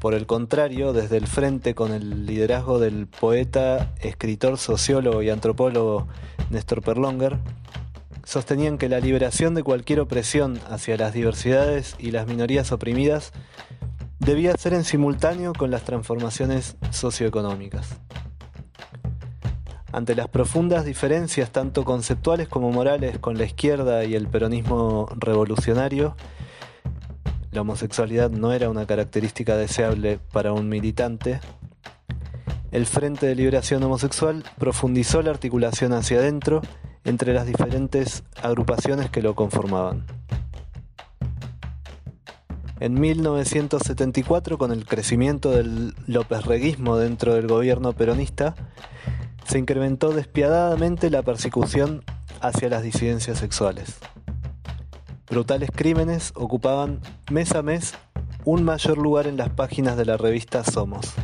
Por 0.00 0.14
el 0.14 0.26
contrario, 0.26 0.92
desde 0.92 1.16
el 1.16 1.26
frente 1.26 1.74
con 1.74 1.92
el 1.92 2.26
liderazgo 2.26 2.78
del 2.78 3.06
poeta, 3.06 3.92
escritor, 4.00 4.58
sociólogo 4.58 5.22
y 5.22 5.30
antropólogo 5.30 6.06
Néstor 6.50 6.82
Perlonger, 6.82 7.38
sostenían 8.24 8.76
que 8.76 8.88
la 8.88 9.00
liberación 9.00 9.54
de 9.54 9.62
cualquier 9.62 10.00
opresión 10.00 10.58
hacia 10.68 10.96
las 10.96 11.12
diversidades 11.12 11.94
y 11.98 12.10
las 12.10 12.26
minorías 12.26 12.72
oprimidas 12.72 13.32
debía 14.26 14.52
ser 14.58 14.74
en 14.74 14.82
simultáneo 14.82 15.52
con 15.52 15.70
las 15.70 15.84
transformaciones 15.84 16.76
socioeconómicas. 16.90 18.00
Ante 19.92 20.16
las 20.16 20.26
profundas 20.28 20.84
diferencias 20.84 21.50
tanto 21.50 21.84
conceptuales 21.84 22.48
como 22.48 22.72
morales 22.72 23.20
con 23.20 23.38
la 23.38 23.44
izquierda 23.44 24.04
y 24.04 24.16
el 24.16 24.26
peronismo 24.26 25.08
revolucionario, 25.16 26.16
la 27.52 27.60
homosexualidad 27.60 28.30
no 28.30 28.52
era 28.52 28.68
una 28.68 28.84
característica 28.84 29.56
deseable 29.56 30.18
para 30.32 30.52
un 30.52 30.68
militante, 30.68 31.40
el 32.72 32.84
Frente 32.84 33.26
de 33.26 33.36
Liberación 33.36 33.82
Homosexual 33.84 34.42
profundizó 34.58 35.22
la 35.22 35.30
articulación 35.30 35.92
hacia 35.92 36.18
adentro 36.18 36.62
entre 37.04 37.32
las 37.32 37.46
diferentes 37.46 38.24
agrupaciones 38.42 39.08
que 39.08 39.22
lo 39.22 39.36
conformaban. 39.36 40.04
En 42.78 43.00
1974, 43.00 44.58
con 44.58 44.70
el 44.70 44.84
crecimiento 44.84 45.50
del 45.50 45.94
López-Reguismo 46.06 46.98
dentro 46.98 47.34
del 47.34 47.46
gobierno 47.46 47.94
peronista, 47.94 48.54
se 49.46 49.58
incrementó 49.58 50.10
despiadadamente 50.10 51.08
la 51.08 51.22
persecución 51.22 52.04
hacia 52.40 52.68
las 52.68 52.82
disidencias 52.82 53.38
sexuales. 53.38 53.98
Brutales 55.30 55.70
crímenes 55.74 56.32
ocupaban 56.34 57.00
mes 57.30 57.54
a 57.54 57.62
mes 57.62 57.94
un 58.44 58.62
mayor 58.62 58.98
lugar 58.98 59.26
en 59.26 59.38
las 59.38 59.48
páginas 59.48 59.96
de 59.96 60.04
la 60.04 60.18
revista 60.18 60.62
Somos. 60.62 61.14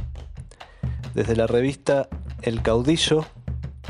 Desde 1.14 1.36
la 1.36 1.46
revista 1.46 2.08
El 2.40 2.62
Caudillo, 2.62 3.26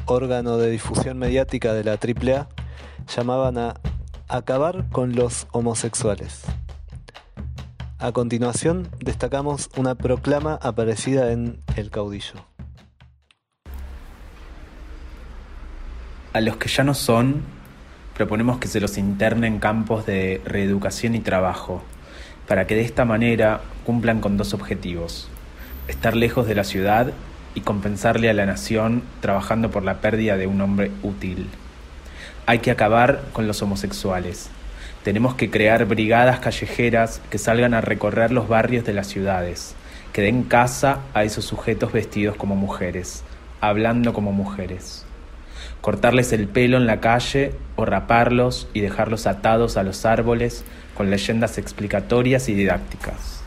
órgano 0.06 0.56
de 0.56 0.68
difusión 0.68 1.16
mediática 1.16 1.72
de 1.74 1.84
la 1.84 1.92
AAA, 1.92 2.48
llamaban 3.16 3.56
a 3.56 3.74
acabar 4.28 4.88
con 4.90 5.14
los 5.14 5.46
homosexuales. 5.52 6.42
A 8.02 8.10
continuación 8.10 8.88
destacamos 8.98 9.70
una 9.76 9.94
proclama 9.94 10.58
aparecida 10.60 11.30
en 11.30 11.60
El 11.76 11.90
Caudillo. 11.90 12.34
A 16.32 16.40
los 16.40 16.56
que 16.56 16.68
ya 16.68 16.82
no 16.82 16.94
son, 16.94 17.42
proponemos 18.16 18.58
que 18.58 18.66
se 18.66 18.80
los 18.80 18.98
interne 18.98 19.46
en 19.46 19.60
campos 19.60 20.04
de 20.04 20.40
reeducación 20.44 21.14
y 21.14 21.20
trabajo, 21.20 21.80
para 22.48 22.66
que 22.66 22.74
de 22.74 22.80
esta 22.80 23.04
manera 23.04 23.60
cumplan 23.86 24.20
con 24.20 24.36
dos 24.36 24.52
objetivos, 24.52 25.28
estar 25.86 26.16
lejos 26.16 26.48
de 26.48 26.56
la 26.56 26.64
ciudad 26.64 27.12
y 27.54 27.60
compensarle 27.60 28.28
a 28.28 28.34
la 28.34 28.46
nación 28.46 29.04
trabajando 29.20 29.70
por 29.70 29.84
la 29.84 30.00
pérdida 30.00 30.36
de 30.36 30.48
un 30.48 30.60
hombre 30.60 30.90
útil. 31.04 31.48
Hay 32.46 32.58
que 32.58 32.72
acabar 32.72 33.22
con 33.32 33.46
los 33.46 33.62
homosexuales. 33.62 34.50
Tenemos 35.04 35.34
que 35.34 35.50
crear 35.50 35.84
brigadas 35.86 36.38
callejeras 36.38 37.20
que 37.28 37.38
salgan 37.38 37.74
a 37.74 37.80
recorrer 37.80 38.30
los 38.30 38.48
barrios 38.48 38.84
de 38.84 38.92
las 38.92 39.08
ciudades, 39.08 39.74
que 40.12 40.22
den 40.22 40.44
caza 40.44 41.00
a 41.12 41.24
esos 41.24 41.44
sujetos 41.44 41.92
vestidos 41.92 42.36
como 42.36 42.54
mujeres, 42.54 43.24
hablando 43.60 44.12
como 44.12 44.30
mujeres. 44.30 45.04
Cortarles 45.80 46.32
el 46.32 46.46
pelo 46.46 46.76
en 46.76 46.86
la 46.86 47.00
calle 47.00 47.52
o 47.74 47.84
raparlos 47.84 48.68
y 48.74 48.80
dejarlos 48.80 49.26
atados 49.26 49.76
a 49.76 49.82
los 49.82 50.06
árboles 50.06 50.64
con 50.96 51.10
leyendas 51.10 51.58
explicatorias 51.58 52.48
y 52.48 52.54
didácticas. 52.54 53.42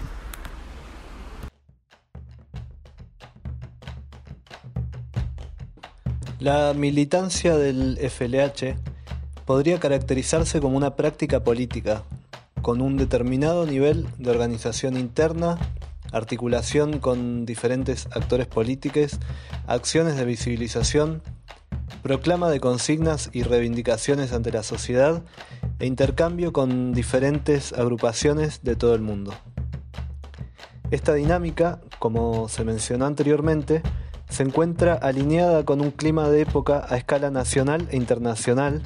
La 6.39 6.73
militancia 6.73 7.55
del 7.55 7.97
FLH 7.97 8.94
podría 9.45 9.79
caracterizarse 9.79 10.59
como 10.59 10.77
una 10.77 10.95
práctica 10.95 11.43
política, 11.43 12.03
con 12.61 12.81
un 12.81 12.97
determinado 12.97 13.65
nivel 13.65 14.07
de 14.17 14.31
organización 14.31 14.97
interna, 14.97 15.57
articulación 16.11 16.99
con 16.99 17.45
diferentes 17.45 18.07
actores 18.07 18.47
políticos, 18.47 19.19
acciones 19.67 20.15
de 20.15 20.25
visibilización, 20.25 21.21
proclama 22.01 22.49
de 22.49 22.59
consignas 22.59 23.29
y 23.33 23.43
reivindicaciones 23.43 24.31
ante 24.33 24.51
la 24.51 24.63
sociedad 24.63 25.23
e 25.79 25.85
intercambio 25.85 26.53
con 26.53 26.93
diferentes 26.93 27.73
agrupaciones 27.73 28.63
de 28.63 28.75
todo 28.75 28.95
el 28.95 29.01
mundo. 29.01 29.33
Esta 30.91 31.13
dinámica, 31.13 31.81
como 31.99 32.47
se 32.47 32.63
mencionó 32.63 33.05
anteriormente, 33.05 33.81
se 34.29 34.43
encuentra 34.43 34.93
alineada 34.93 35.65
con 35.65 35.81
un 35.81 35.91
clima 35.91 36.29
de 36.29 36.41
época 36.41 36.85
a 36.87 36.97
escala 36.97 37.31
nacional 37.31 37.87
e 37.91 37.97
internacional 37.97 38.81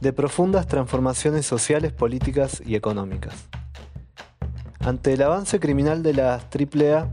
de 0.00 0.12
profundas 0.12 0.66
transformaciones 0.66 1.46
sociales, 1.46 1.92
políticas 1.92 2.62
y 2.64 2.74
económicas. 2.74 3.48
Ante 4.80 5.12
el 5.12 5.22
avance 5.22 5.60
criminal 5.60 6.02
de 6.02 6.14
la 6.14 6.34
AAA, 6.34 7.08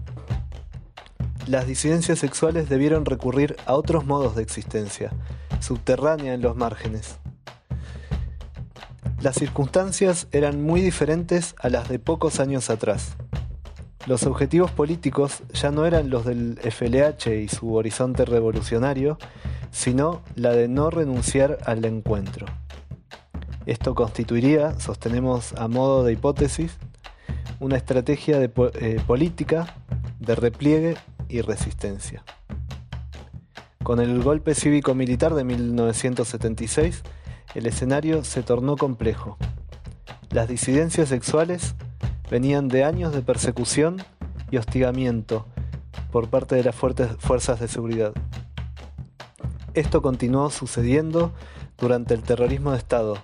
las 1.48 1.68
disidencias 1.68 2.20
sexuales 2.20 2.70
debieron 2.70 3.06
recurrir 3.06 3.56
a 3.66 3.74
otros 3.74 4.06
modos 4.06 4.36
de 4.36 4.44
existencia, 4.44 5.12
subterránea 5.60 6.34
en 6.34 6.42
los 6.42 6.56
márgenes. 6.56 7.18
Las 9.22 9.36
circunstancias 9.36 10.28
eran 10.32 10.62
muy 10.62 10.82
diferentes 10.82 11.56
a 11.60 11.70
las 11.70 11.90
de 11.90 12.00
pocos 12.00 12.40
años 12.40 12.70
atrás. 12.70 13.16
Los 14.06 14.24
objetivos 14.28 14.70
políticos 14.70 15.42
ya 15.54 15.72
no 15.72 15.86
eran 15.86 16.12
los 16.12 16.26
del 16.26 16.60
FLH 16.60 17.36
y 17.42 17.48
su 17.48 17.74
horizonte 17.74 18.26
revolucionario, 18.26 19.18
sino 19.72 20.22
la 20.36 20.52
de 20.52 20.68
no 20.68 20.92
renunciar 20.92 21.58
al 21.66 21.84
encuentro. 21.86 22.46
Esto 23.66 23.96
constituiría, 23.96 24.80
sostenemos 24.80 25.54
a 25.54 25.68
modo 25.68 26.04
de 26.04 26.14
hipótesis, 26.14 26.78
una 27.60 27.78
estrategia 27.78 28.38
de 28.38 28.52
eh, 28.76 29.02
política 29.08 29.76
de 30.20 30.36
repliegue 30.36 30.98
y 31.30 31.42
resistencia. 31.42 32.24
Con 33.84 34.00
el 34.00 34.22
golpe 34.22 34.56
cívico-militar 34.56 35.34
de 35.34 35.44
1976, 35.44 37.04
el 37.56 37.66
escenario 37.66 38.24
se 38.24 38.44
tornó 38.44 38.78
complejo. 38.78 39.38
Las 40.30 40.48
disidencias 40.48 41.10
sexuales 41.10 41.76
venían 42.30 42.68
de 42.68 42.84
años 42.84 43.14
de 43.14 43.22
persecución 43.22 44.04
y 44.52 44.58
hostigamiento 44.58 45.48
por 46.12 46.30
parte 46.30 46.56
de 46.56 46.64
las 46.64 46.76
fuerzas 46.76 47.60
de 47.60 47.68
seguridad. 47.68 48.14
Esto 49.74 50.02
continuó 50.02 50.50
sucediendo 50.50 51.34
durante 51.78 52.14
el 52.14 52.24
terrorismo 52.24 52.72
de 52.72 52.78
Estado, 52.78 53.18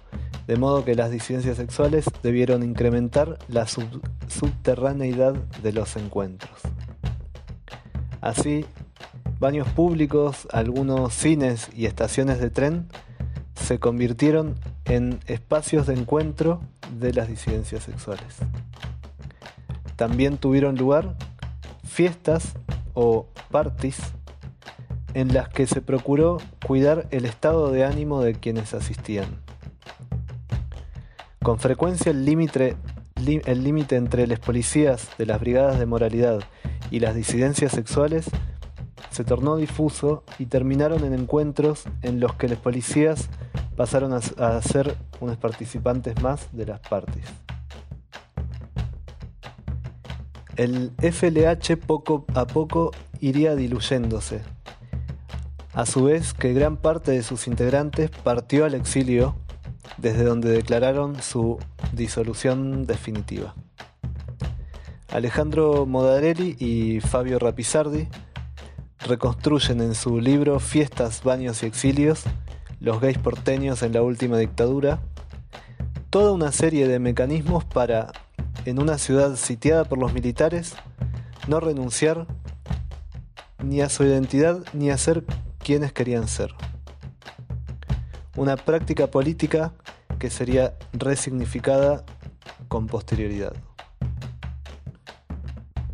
de 0.51 0.58
modo 0.58 0.84
que 0.84 0.96
las 0.96 1.12
disidencias 1.12 1.55
sexuales 1.55 2.03
debieron 2.24 2.62
incrementar 2.62 3.39
la 3.48 3.67
subterraneidad 3.67 5.34
de 5.34 5.72
los 5.72 5.96
encuentros. 5.96 6.60
Así, 8.20 8.65
baños 9.39 9.70
públicos, 9.70 10.50
algunos 10.51 11.13
cines 11.13 11.70
y 11.74 11.86
estaciones 11.86 12.41
de 12.41 12.50
tren 12.50 12.90
se 13.55 13.79
convirtieron 13.79 14.55
en 14.83 15.22
espacios 15.25 15.87
de 15.87 15.94
encuentro 15.94 16.59
de 17.00 17.14
las 17.14 17.29
disidencias 17.29 17.83
sexuales. 17.83 18.35
También 19.96 20.35
tuvieron 20.35 20.75
lugar 20.75 21.16
fiestas 21.85 22.55
o 22.94 23.25
parties 23.51 24.01
en 25.14 25.33
las 25.33 25.48
que 25.48 25.66
se 25.66 25.79
procuró 25.79 26.40
cuidar 26.68 27.07
el 27.11 27.24
estado 27.24 27.72
de 27.72 27.85
ánimo 27.85 28.20
de 28.20 28.33
quienes 28.33 28.74
asistían. 28.74 29.40
Con 31.44 31.58
frecuencia 31.58 32.12
el 32.12 32.24
límite 32.24 32.75
entre 33.96 34.27
los 34.27 34.40
policías 34.40 35.10
de 35.18 35.25
las 35.25 35.40
brigadas 35.40 35.80
de 35.80 35.88
moralidad 35.88 36.40
y 36.92 37.00
las 37.00 37.16
disidencias 37.16 37.72
sexuales 37.72 38.30
se 39.10 39.24
tornó 39.24 39.56
difuso 39.56 40.24
y 40.38 40.46
terminaron 40.46 41.04
en 41.04 41.14
encuentros 41.14 41.86
en 42.04 42.20
los 42.20 42.36
que 42.36 42.48
los 42.48 42.60
policías 42.60 43.30
pasaron 43.75 44.14
a, 44.14 44.62
ser 44.62 44.96
unos 45.20 45.38
participantes 45.38 46.22
más 46.22 46.48
de 46.51 46.68
las 46.68 46.80
parties. 46.82 47.25
el 50.58 50.92
FLH 51.00 51.75
poco 51.77 52.25
a 52.36 52.46
poco 52.46 52.92
iría 53.20 53.56
diluyéndose. 53.56 54.42
A 55.74 55.88
su 55.88 56.04
vez 56.04 56.34
que 56.34 56.54
gran 56.54 56.77
parte 56.77 57.12
de 57.12 57.24
sus 57.24 57.48
integrantes 57.48 58.12
partió 58.12 58.66
al 58.66 58.75
exilio, 58.75 59.36
desde 59.98 60.24
donde 60.24 60.51
declararon 60.51 61.22
su 61.22 61.60
disolución 61.94 62.86
definitiva. 62.86 63.56
Alejandro 65.10 65.86
Modarelli 65.86 66.56
y 66.60 67.01
Fabio 67.01 67.38
Rapisardi 67.38 68.08
reconstruyen 69.06 69.82
en 69.82 69.96
su 69.96 70.20
libro 70.22 70.60
Fiestas, 70.60 71.24
Baños 71.24 71.64
y 71.64 71.66
Exilios, 71.66 72.24
los 72.80 73.01
gays 73.01 73.18
porteños 73.18 73.84
en 73.84 73.94
la 73.94 74.01
última 74.01 74.38
dictadura, 74.38 75.01
toda 76.10 76.32
una 76.32 76.51
serie 76.51 76.88
de 76.88 77.00
mecanismos 77.00 77.66
para 77.66 78.12
en 78.66 78.80
una 78.80 78.98
ciudad 78.98 79.36
sitiada 79.36 79.86
por 79.86 79.98
los 79.98 80.14
militares, 80.14 80.75
no 81.48 81.60
renunciar 81.60 82.27
ni 83.64 83.82
a 83.82 83.90
su 83.90 84.04
identidad 84.04 84.64
ni 84.74 84.92
a 84.92 84.98
ser 84.98 85.24
quienes 85.60 85.94
querían 85.94 86.27
ser. 86.27 86.54
Una 88.36 88.56
práctica 88.56 89.08
política 89.08 89.74
que 90.22 90.29
sería 90.29 90.75
resignificada 90.94 92.05
con 92.68 92.86
posterioridad. 92.86 93.53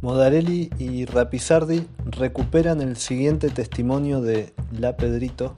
Modarelli 0.02 0.70
y 0.78 1.06
Rapisardi 1.06 1.88
recuperan 2.06 2.82
el 2.82 2.98
siguiente 2.98 3.50
testimonio 3.50 4.20
de 4.20 4.54
La 4.78 4.98
Pedrito 4.98 5.56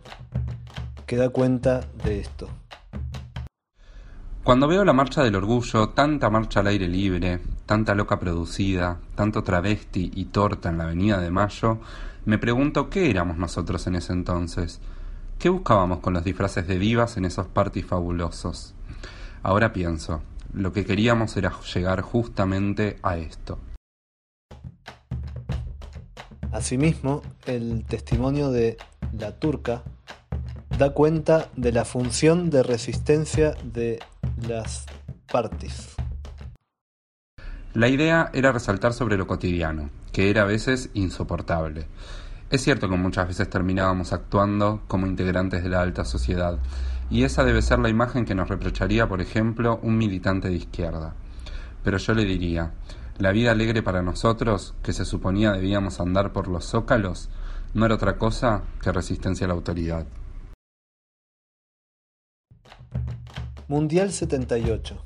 que 1.07 1.15
da 1.15 1.29
cuenta 1.29 1.81
de 2.03 2.19
esto. 2.19 2.47
Cuando 4.43 4.67
veo 4.67 4.85
la 4.85 4.93
marcha 4.93 5.23
del 5.23 5.35
orgullo, 5.35 5.89
tanta 5.89 6.29
marcha 6.29 6.59
al 6.59 6.67
aire 6.67 6.87
libre, 6.87 7.39
tanta 7.65 7.95
loca 7.95 8.19
producida, 8.19 8.99
tanto 9.15 9.43
travesti 9.43 10.11
y 10.13 10.25
torta 10.25 10.69
en 10.69 10.77
la 10.77 10.83
Avenida 10.83 11.19
de 11.19 11.31
Mayo, 11.31 11.79
me 12.25 12.37
pregunto 12.37 12.91
qué 12.91 13.09
éramos 13.09 13.37
nosotros 13.37 13.87
en 13.87 13.95
ese 13.95 14.13
entonces. 14.13 14.79
¿Qué 15.39 15.47
buscábamos 15.47 15.99
con 15.99 16.13
los 16.13 16.25
disfraces 16.25 16.67
de 16.67 16.77
divas 16.77 17.15
en 17.15 17.23
esos 17.23 17.47
parties 17.47 17.85
fabulosos? 17.85 18.75
Ahora 19.41 19.71
pienso, 19.71 20.21
lo 20.51 20.73
que 20.73 20.85
queríamos 20.85 21.37
era 21.37 21.53
llegar 21.73 22.01
justamente 22.01 22.97
a 23.03 23.15
esto. 23.15 23.57
Asimismo, 26.51 27.21
el 27.45 27.85
testimonio 27.85 28.51
de 28.51 28.75
La 29.17 29.39
Turca 29.39 29.83
da 30.77 30.93
cuenta 30.93 31.47
de 31.55 31.71
la 31.71 31.85
función 31.85 32.49
de 32.49 32.61
resistencia 32.61 33.55
de 33.63 33.99
las 34.45 34.87
partes. 35.31 35.95
La 37.73 37.87
idea 37.87 38.29
era 38.33 38.51
resaltar 38.51 38.91
sobre 38.91 39.15
lo 39.15 39.25
cotidiano, 39.25 39.89
que 40.11 40.29
era 40.29 40.41
a 40.41 40.45
veces 40.45 40.89
insoportable. 40.95 41.87
Es 42.49 42.63
cierto 42.63 42.89
que 42.89 42.97
muchas 42.97 43.27
veces 43.27 43.47
terminábamos 43.47 44.11
actuando 44.11 44.81
como 44.87 45.05
integrantes 45.05 45.61
de 45.61 45.69
la 45.69 45.81
alta 45.81 46.03
sociedad, 46.03 46.57
y 47.11 47.23
esa 47.23 47.43
debe 47.43 47.61
ser 47.61 47.77
la 47.77 47.89
imagen 47.89 48.25
que 48.25 48.33
nos 48.33 48.49
reprocharía, 48.49 49.07
por 49.07 49.21
ejemplo, 49.21 49.79
un 49.83 49.97
militante 49.97 50.49
de 50.49 50.55
izquierda. 50.55 51.13
Pero 51.83 51.97
yo 51.97 52.13
le 52.15 52.25
diría, 52.25 52.71
la 53.19 53.31
vida 53.31 53.51
alegre 53.51 53.83
para 53.83 54.01
nosotros, 54.01 54.73
que 54.81 54.93
se 54.93 55.05
suponía 55.05 55.51
debíamos 55.51 55.99
andar 55.99 56.33
por 56.33 56.47
los 56.47 56.65
zócalos, 56.65 57.29
no 57.75 57.85
era 57.85 57.95
otra 57.95 58.17
cosa 58.17 58.63
que 58.81 58.91
resistencia 58.91 59.45
a 59.45 59.49
la 59.49 59.53
autoridad. 59.53 60.07
Mundial 63.67 64.11
78 64.11 65.03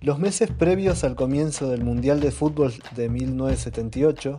Los 0.00 0.20
meses 0.20 0.48
previos 0.52 1.02
al 1.02 1.16
comienzo 1.16 1.68
del 1.70 1.82
Mundial 1.82 2.20
de 2.20 2.30
Fútbol 2.30 2.72
de 2.94 3.08
1978 3.08 4.38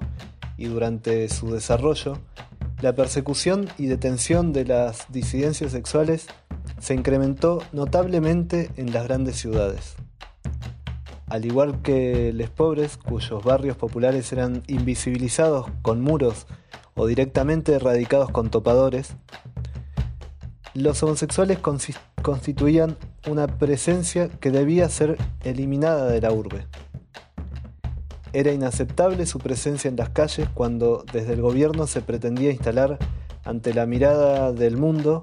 y 0.57 0.65
durante 0.65 1.27
su 1.29 1.51
desarrollo, 1.51 2.19
la 2.81 2.93
persecución 2.93 3.67
y 3.77 3.87
detención 3.87 4.53
de 4.53 4.65
las 4.65 5.11
disidencias 5.11 5.71
sexuales 5.71 6.27
se 6.79 6.93
incrementó 6.93 7.61
notablemente 7.71 8.69
en 8.75 8.93
las 8.93 9.05
grandes 9.05 9.37
ciudades. 9.37 9.95
al 11.27 11.43
igual 11.43 11.81
que 11.81 12.31
los 12.33 12.49
pobres, 12.49 12.97
cuyos 12.97 13.43
barrios 13.43 13.75
populares 13.75 14.31
eran 14.31 14.63
invisibilizados 14.67 15.67
con 15.81 16.01
muros 16.01 16.45
o 16.93 17.07
directamente 17.07 17.73
erradicados 17.73 18.29
con 18.29 18.49
topadores, 18.49 19.15
los 20.75 21.01
homosexuales 21.03 21.59
constituían 22.21 22.97
una 23.27 23.47
presencia 23.47 24.29
que 24.29 24.51
debía 24.51 24.87
ser 24.89 25.17
eliminada 25.43 26.07
de 26.07 26.21
la 26.21 26.31
urbe. 26.31 26.67
Era 28.35 28.51
inaceptable 28.51 29.25
su 29.27 29.39
presencia 29.39 29.87
en 29.87 29.95
las 29.95 30.09
calles 30.09 30.49
cuando 30.53 31.05
desde 31.13 31.31
el 31.31 31.41
gobierno 31.41 31.87
se 31.87 32.01
pretendía 32.01 32.51
instalar 32.51 32.99
ante 33.45 33.73
la 33.73 33.85
mirada 33.85 34.51
del 34.51 34.75
mundo 34.75 35.21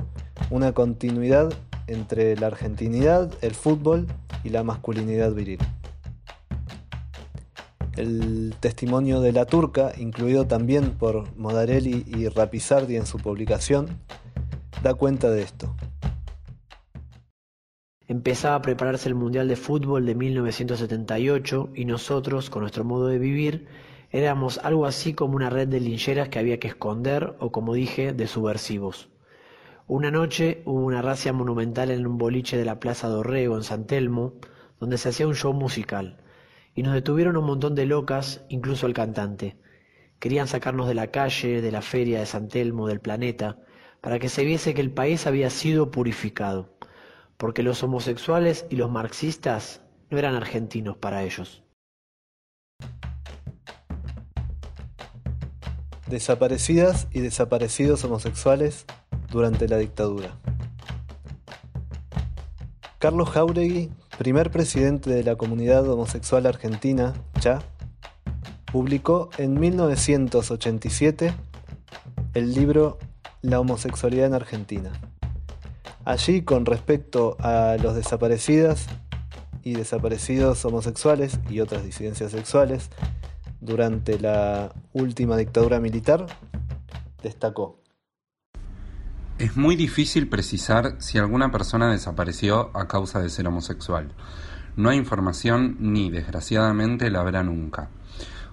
una 0.49 0.73
continuidad 0.73 1.53
entre 1.89 2.35
la 2.39 2.47
argentinidad, 2.47 3.31
el 3.43 3.55
fútbol 3.55 4.07
y 4.45 4.49
la 4.49 4.63
masculinidad 4.63 5.35
viril. 5.35 5.59
El 7.99 8.55
testimonio 8.61 9.21
de 9.21 9.33
la 9.33 9.45
turca, 9.45 9.93
incluido 9.99 10.47
también 10.47 10.93
por 10.93 11.37
Modarelli 11.37 12.07
y 12.07 12.29
Rapizardi 12.29 12.97
en 12.97 13.05
su 13.05 13.19
publicación, 13.19 13.89
da 14.83 14.95
cuenta 14.95 15.29
de 15.29 15.43
esto. 15.43 15.77
Empezaba 18.23 18.55
a 18.55 18.63
prepararse 18.63 19.09
el 19.09 19.17
Mundial 19.17 19.49
de 19.49 19.57
Fútbol 19.57 20.07
de 20.07 20.15
1978 20.15 21.71
y 21.75 21.87
nosotros, 21.87 22.51
con 22.51 22.61
nuestro 22.61 22.85
modo 22.85 23.09
de 23.09 23.19
vivir, 23.19 23.67
éramos 24.13 24.59
algo 24.59 24.87
así 24.87 25.13
como 25.13 25.35
una 25.35 25.51
red 25.51 25.67
de 25.67 25.81
lincheras 25.81 26.29
que 26.29 26.39
había 26.39 26.61
que 26.61 26.69
esconder 26.69 27.35
o, 27.41 27.51
como 27.51 27.75
dije, 27.75 28.13
de 28.13 28.29
subversivos. 28.29 29.09
Una 29.89 30.13
noche 30.13 30.63
hubo 30.67 30.85
una 30.85 31.03
racia 31.03 31.33
monumental 31.33 31.91
en 31.91 32.07
un 32.07 32.17
boliche 32.17 32.57
de 32.57 32.65
la 32.65 32.79
Plaza 32.79 33.09
Dorrego, 33.09 33.57
en 33.57 33.65
San 33.65 33.89
Telmo, 33.89 34.35
donde 34.79 34.99
se 34.99 35.09
hacía 35.09 35.27
un 35.27 35.35
show 35.35 35.53
musical, 35.53 36.23
y 36.77 36.85
nos 36.85 36.95
detuvieron 36.95 37.37
un 37.37 37.47
montón 37.47 37.75
de 37.75 37.87
locas, 37.87 38.45
incluso 38.49 38.87
el 38.87 38.95
cantante. 38.95 39.57
Querían 40.21 40.47
sacarnos 40.47 40.87
de 40.87 40.95
la 40.95 41.09
calle, 41.09 41.61
de 41.61 41.73
la 41.73 41.83
feria 41.83 42.21
de 42.21 42.27
San 42.27 42.47
Telmo, 42.47 42.87
del 42.87 43.01
planeta, 43.01 43.59
para 44.01 44.21
que 44.21 44.29
se 44.29 44.45
viese 44.45 44.75
que 44.75 44.81
el 44.81 44.93
país 44.93 45.27
había 45.27 45.51
sido 45.51 45.91
purificado, 45.91 46.71
porque 47.43 47.65
los 47.65 47.83
homosexuales 47.83 48.67
y 48.71 48.77
los 48.77 48.89
marxistas 48.89 49.81
no 50.11 50.19
eran 50.19 50.37
argentinos 50.37 50.97
para 50.97 51.25
ellos. 51.25 51.65
Desaparecidas 56.07 57.09
y 57.11 57.19
desaparecidos 57.19 58.05
homosexuales 58.05 58.87
durante 59.29 59.67
la 59.67 59.79
dictadura. 59.79 60.39
Carlos 63.01 63.29
Jauregui, 63.31 63.91
primer 64.19 64.53
presidente 64.53 65.11
de 65.11 65.25
la 65.25 65.35
comunidad 65.35 65.91
homosexual 65.91 66.47
argentina, 66.47 67.13
CHA, 67.41 67.61
publicó 68.71 69.31
en 69.37 69.59
1987 69.59 71.35
el 72.35 72.55
libro 72.55 73.01
La 73.41 73.59
homosexualidad 73.59 74.27
en 74.27 74.35
Argentina. 74.35 74.93
Allí, 76.05 76.43
con 76.43 76.67
respecto 76.67 77.37
a 77.41 77.77
los 77.81 77.95
desaparecidas 77.95 78.87
y 79.63 79.75
desaparecidos 79.75 80.65
homosexuales 80.65 81.39
y 81.49 81.61
otras 81.61 81.85
disidencias 81.85 82.33
sexuales 82.33 82.91
durante 83.61 84.19
la 84.19 84.73
última 84.93 85.37
dictadura 85.37 85.79
militar, 85.79 86.27
destacó. 87.23 87.79
Es 89.39 89.57
muy 89.57 89.77
difícil 89.77 90.29
precisar 90.29 90.97
si 90.99 91.19
alguna 91.19 91.51
persona 91.51 91.91
desapareció 91.91 92.77
a 92.77 92.89
causa 92.89 93.21
de 93.21 93.31
ser 93.31 93.47
homosexual. 93.47 94.13
No 94.77 94.91
hay 94.91 94.99
información 94.99 95.77
ni, 95.81 96.11
desgraciadamente, 96.11 97.11
la 97.11 97.21
habrá 97.21 97.43
nunca. 97.43 97.91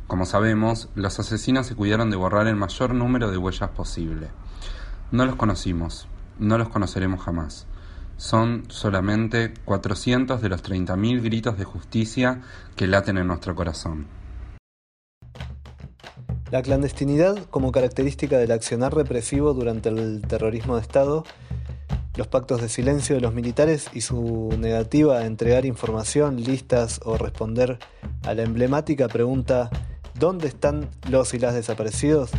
Como 0.08 0.26
sabemos, 0.26 0.90
los 0.96 1.20
asesinos 1.20 1.68
se 1.68 1.76
cuidaron 1.76 2.10
de 2.10 2.18
borrar 2.18 2.48
el 2.48 2.56
mayor 2.56 2.94
número 2.94 3.32
de 3.32 3.38
huellas 3.38 3.70
posible. 3.70 4.30
No 5.12 5.26
los 5.26 5.36
conocimos, 5.36 6.08
no 6.40 6.58
los 6.58 6.70
conoceremos 6.70 7.22
jamás. 7.22 7.68
Son 8.18 8.66
solamente 8.70 9.54
400 9.66 10.42
de 10.42 10.50
los 10.50 10.64
30.000 10.64 11.22
gritos 11.22 11.58
de 11.58 11.64
justicia 11.64 12.42
que 12.76 12.88
laten 12.88 13.18
en 13.18 13.28
nuestro 13.28 13.56
corazón. 13.56 14.08
La 16.52 16.62
clandestinidad 16.62 17.46
como 17.46 17.72
característica 17.72 18.38
del 18.38 18.52
accionar 18.52 18.96
represivo 18.96 19.54
durante 19.54 19.90
el 19.90 20.22
terrorismo 20.28 20.76
de 20.76 20.82
Estado, 20.82 21.24
los 22.16 22.28
pactos 22.28 22.62
de 22.62 22.70
silencio 22.70 23.16
de 23.16 23.22
los 23.22 23.34
militares 23.34 23.88
y 23.94 24.02
su 24.02 24.50
negativa 24.58 25.20
a 25.20 25.26
entregar 25.26 25.66
información, 25.66 26.44
listas 26.44 27.00
o 27.06 27.18
responder 27.18 27.78
a 28.24 28.34
la 28.34 28.44
emblemática 28.44 29.08
pregunta 29.08 29.70
¿Dónde 30.20 30.50
están 30.50 30.90
los 31.10 31.34
y 31.34 31.40
las 31.40 31.54
desaparecidos? 31.54 32.32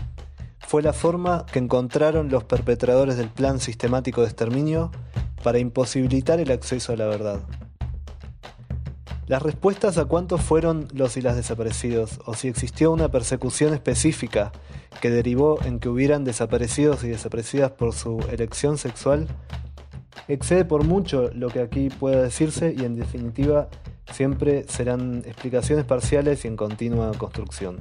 Fue 0.70 0.83
la 0.83 0.92
forma 0.92 1.46
que 1.46 1.59
encontraron 1.59 2.28
los 2.28 2.44
perpetradores 2.44 3.16
del 3.16 3.28
plan 3.28 3.59
sistemático 3.59 4.20
de 4.20 4.28
exterminio 4.28 4.92
para 5.42 5.59
imposibilitar 5.59 6.38
el 6.38 6.52
acceso 6.52 6.92
a 6.92 6.96
la 6.96 7.06
verdad. 7.06 7.40
Las 9.26 9.42
respuestas 9.42 9.98
a 9.98 10.04
cuántos 10.04 10.40
fueron 10.40 10.87
los 10.92 11.16
y 11.16 11.22
las 11.22 11.35
desaparecidos, 11.35 12.20
o 12.24 12.35
si 12.35 12.46
existió 12.46 12.92
una 12.92 13.09
persecución 13.09 13.74
específica 13.74 14.52
que 15.00 15.11
derivó 15.11 15.59
en 15.64 15.80
que 15.80 15.88
hubieran 15.88 16.22
desaparecidos 16.22 17.02
y 17.02 17.09
desaparecidas 17.09 17.72
por 17.72 17.92
su 17.92 18.20
elección 18.30 18.78
sexual, 18.78 19.26
excede 20.28 20.64
por 20.64 20.85
mucho 20.85 21.33
lo 21.35 21.48
que 21.48 21.62
aquí 21.62 21.88
pueda 21.88 22.22
decirse 22.22 22.76
y 22.78 22.85
en 22.85 22.94
definitiva 22.94 23.68
siempre 24.12 24.66
serán 24.68 25.24
explicaciones 25.26 25.85
parciales 25.85 26.44
y 26.44 26.46
en 26.46 26.56
continua 26.56 27.11
construcción. 27.18 27.78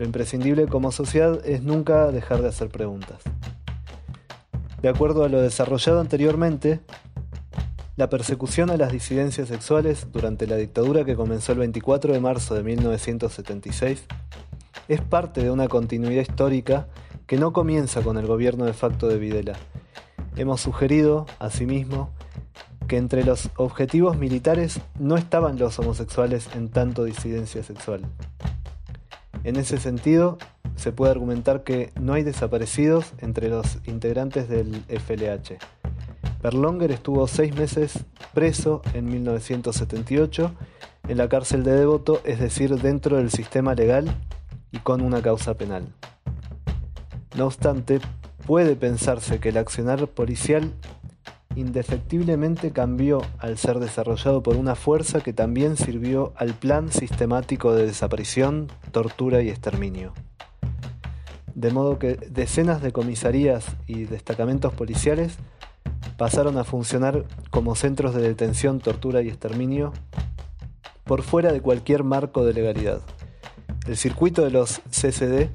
Lo 0.00 0.06
imprescindible 0.06 0.66
como 0.66 0.92
sociedad 0.92 1.46
es 1.46 1.62
nunca 1.62 2.10
dejar 2.10 2.40
de 2.40 2.48
hacer 2.48 2.70
preguntas. 2.70 3.22
De 4.80 4.88
acuerdo 4.88 5.24
a 5.24 5.28
lo 5.28 5.42
desarrollado 5.42 6.00
anteriormente, 6.00 6.80
la 7.96 8.08
persecución 8.08 8.70
a 8.70 8.78
las 8.78 8.92
disidencias 8.92 9.48
sexuales 9.48 10.06
durante 10.10 10.46
la 10.46 10.56
dictadura 10.56 11.04
que 11.04 11.16
comenzó 11.16 11.52
el 11.52 11.58
24 11.58 12.14
de 12.14 12.18
marzo 12.18 12.54
de 12.54 12.62
1976 12.62 14.06
es 14.88 15.02
parte 15.02 15.42
de 15.42 15.50
una 15.50 15.68
continuidad 15.68 16.22
histórica 16.22 16.88
que 17.26 17.36
no 17.36 17.52
comienza 17.52 18.00
con 18.00 18.16
el 18.16 18.26
gobierno 18.26 18.64
de 18.64 18.72
facto 18.72 19.06
de 19.06 19.18
Videla. 19.18 19.58
Hemos 20.34 20.62
sugerido, 20.62 21.26
asimismo, 21.38 22.08
que 22.88 22.96
entre 22.96 23.22
los 23.22 23.50
objetivos 23.56 24.16
militares 24.16 24.80
no 24.98 25.18
estaban 25.18 25.58
los 25.58 25.78
homosexuales 25.78 26.48
en 26.54 26.70
tanto 26.70 27.04
disidencia 27.04 27.62
sexual. 27.62 28.06
En 29.44 29.56
ese 29.56 29.78
sentido, 29.78 30.38
se 30.76 30.92
puede 30.92 31.12
argumentar 31.12 31.64
que 31.64 31.92
no 32.00 32.12
hay 32.12 32.22
desaparecidos 32.22 33.12
entre 33.18 33.48
los 33.48 33.78
integrantes 33.86 34.48
del 34.48 34.84
FLH. 34.88 35.58
Berlonger 36.42 36.90
estuvo 36.90 37.26
seis 37.26 37.54
meses 37.54 38.04
preso 38.32 38.82
en 38.94 39.06
1978 39.06 40.54
en 41.08 41.18
la 41.18 41.28
cárcel 41.28 41.64
de 41.64 41.72
Devoto, 41.72 42.20
es 42.24 42.38
decir, 42.38 42.76
dentro 42.80 43.16
del 43.16 43.30
sistema 43.30 43.74
legal 43.74 44.14
y 44.72 44.78
con 44.78 45.00
una 45.00 45.20
causa 45.20 45.54
penal. 45.54 45.88
No 47.36 47.46
obstante, 47.46 48.00
puede 48.46 48.76
pensarse 48.76 49.38
que 49.38 49.50
el 49.50 49.58
accionar 49.58 50.06
policial 50.08 50.72
indefectiblemente 51.56 52.72
cambió 52.72 53.22
al 53.38 53.58
ser 53.58 53.80
desarrollado 53.80 54.42
por 54.42 54.56
una 54.56 54.74
fuerza 54.74 55.20
que 55.20 55.32
también 55.32 55.76
sirvió 55.76 56.32
al 56.36 56.54
plan 56.54 56.90
sistemático 56.90 57.74
de 57.74 57.86
desaparición, 57.86 58.68
tortura 58.92 59.42
y 59.42 59.48
exterminio. 59.48 60.12
De 61.54 61.72
modo 61.72 61.98
que 61.98 62.14
decenas 62.14 62.80
de 62.80 62.92
comisarías 62.92 63.66
y 63.86 64.04
destacamentos 64.04 64.72
policiales 64.72 65.36
pasaron 66.16 66.56
a 66.58 66.64
funcionar 66.64 67.24
como 67.50 67.74
centros 67.74 68.14
de 68.14 68.22
detención, 68.22 68.78
tortura 68.78 69.22
y 69.22 69.28
exterminio 69.28 69.92
por 71.04 71.22
fuera 71.22 71.52
de 71.52 71.60
cualquier 71.60 72.04
marco 72.04 72.44
de 72.44 72.52
legalidad. 72.52 73.00
El 73.86 73.96
circuito 73.96 74.44
de 74.44 74.50
los 74.50 74.80
CCD 74.90 75.50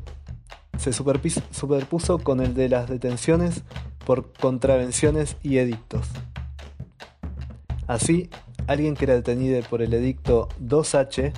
se 0.77 0.91
superpuso 0.91 2.17
con 2.19 2.41
el 2.41 2.53
de 2.53 2.67
las 2.67 2.89
detenciones 2.89 3.63
por 4.05 4.31
contravenciones 4.33 5.37
y 5.41 5.57
edictos. 5.57 6.07
Así, 7.87 8.29
alguien 8.67 8.95
que 8.95 9.05
era 9.05 9.15
detenido 9.15 9.61
por 9.69 9.81
el 9.81 9.93
edicto 9.93 10.47
2H 10.61 11.33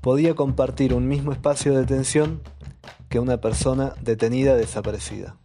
podía 0.00 0.34
compartir 0.34 0.94
un 0.94 1.08
mismo 1.08 1.32
espacio 1.32 1.72
de 1.72 1.80
detención 1.80 2.40
que 3.08 3.20
una 3.20 3.40
persona 3.40 3.94
detenida 4.02 4.56
desaparecida. 4.56 5.36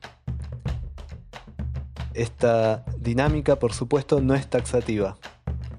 Esta 2.13 2.85
dinámica, 2.97 3.57
por 3.57 3.73
supuesto, 3.73 4.21
no 4.21 4.35
es 4.35 4.47
taxativa. 4.47 5.17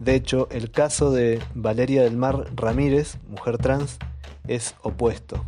De 0.01 0.15
hecho, 0.15 0.49
el 0.51 0.71
caso 0.71 1.13
de 1.13 1.41
Valeria 1.55 2.03
del 2.03 2.17
Mar 2.17 2.51
Ramírez, 2.57 3.19
mujer 3.29 3.59
trans, 3.59 3.99
es 4.47 4.75
opuesto. 4.83 5.45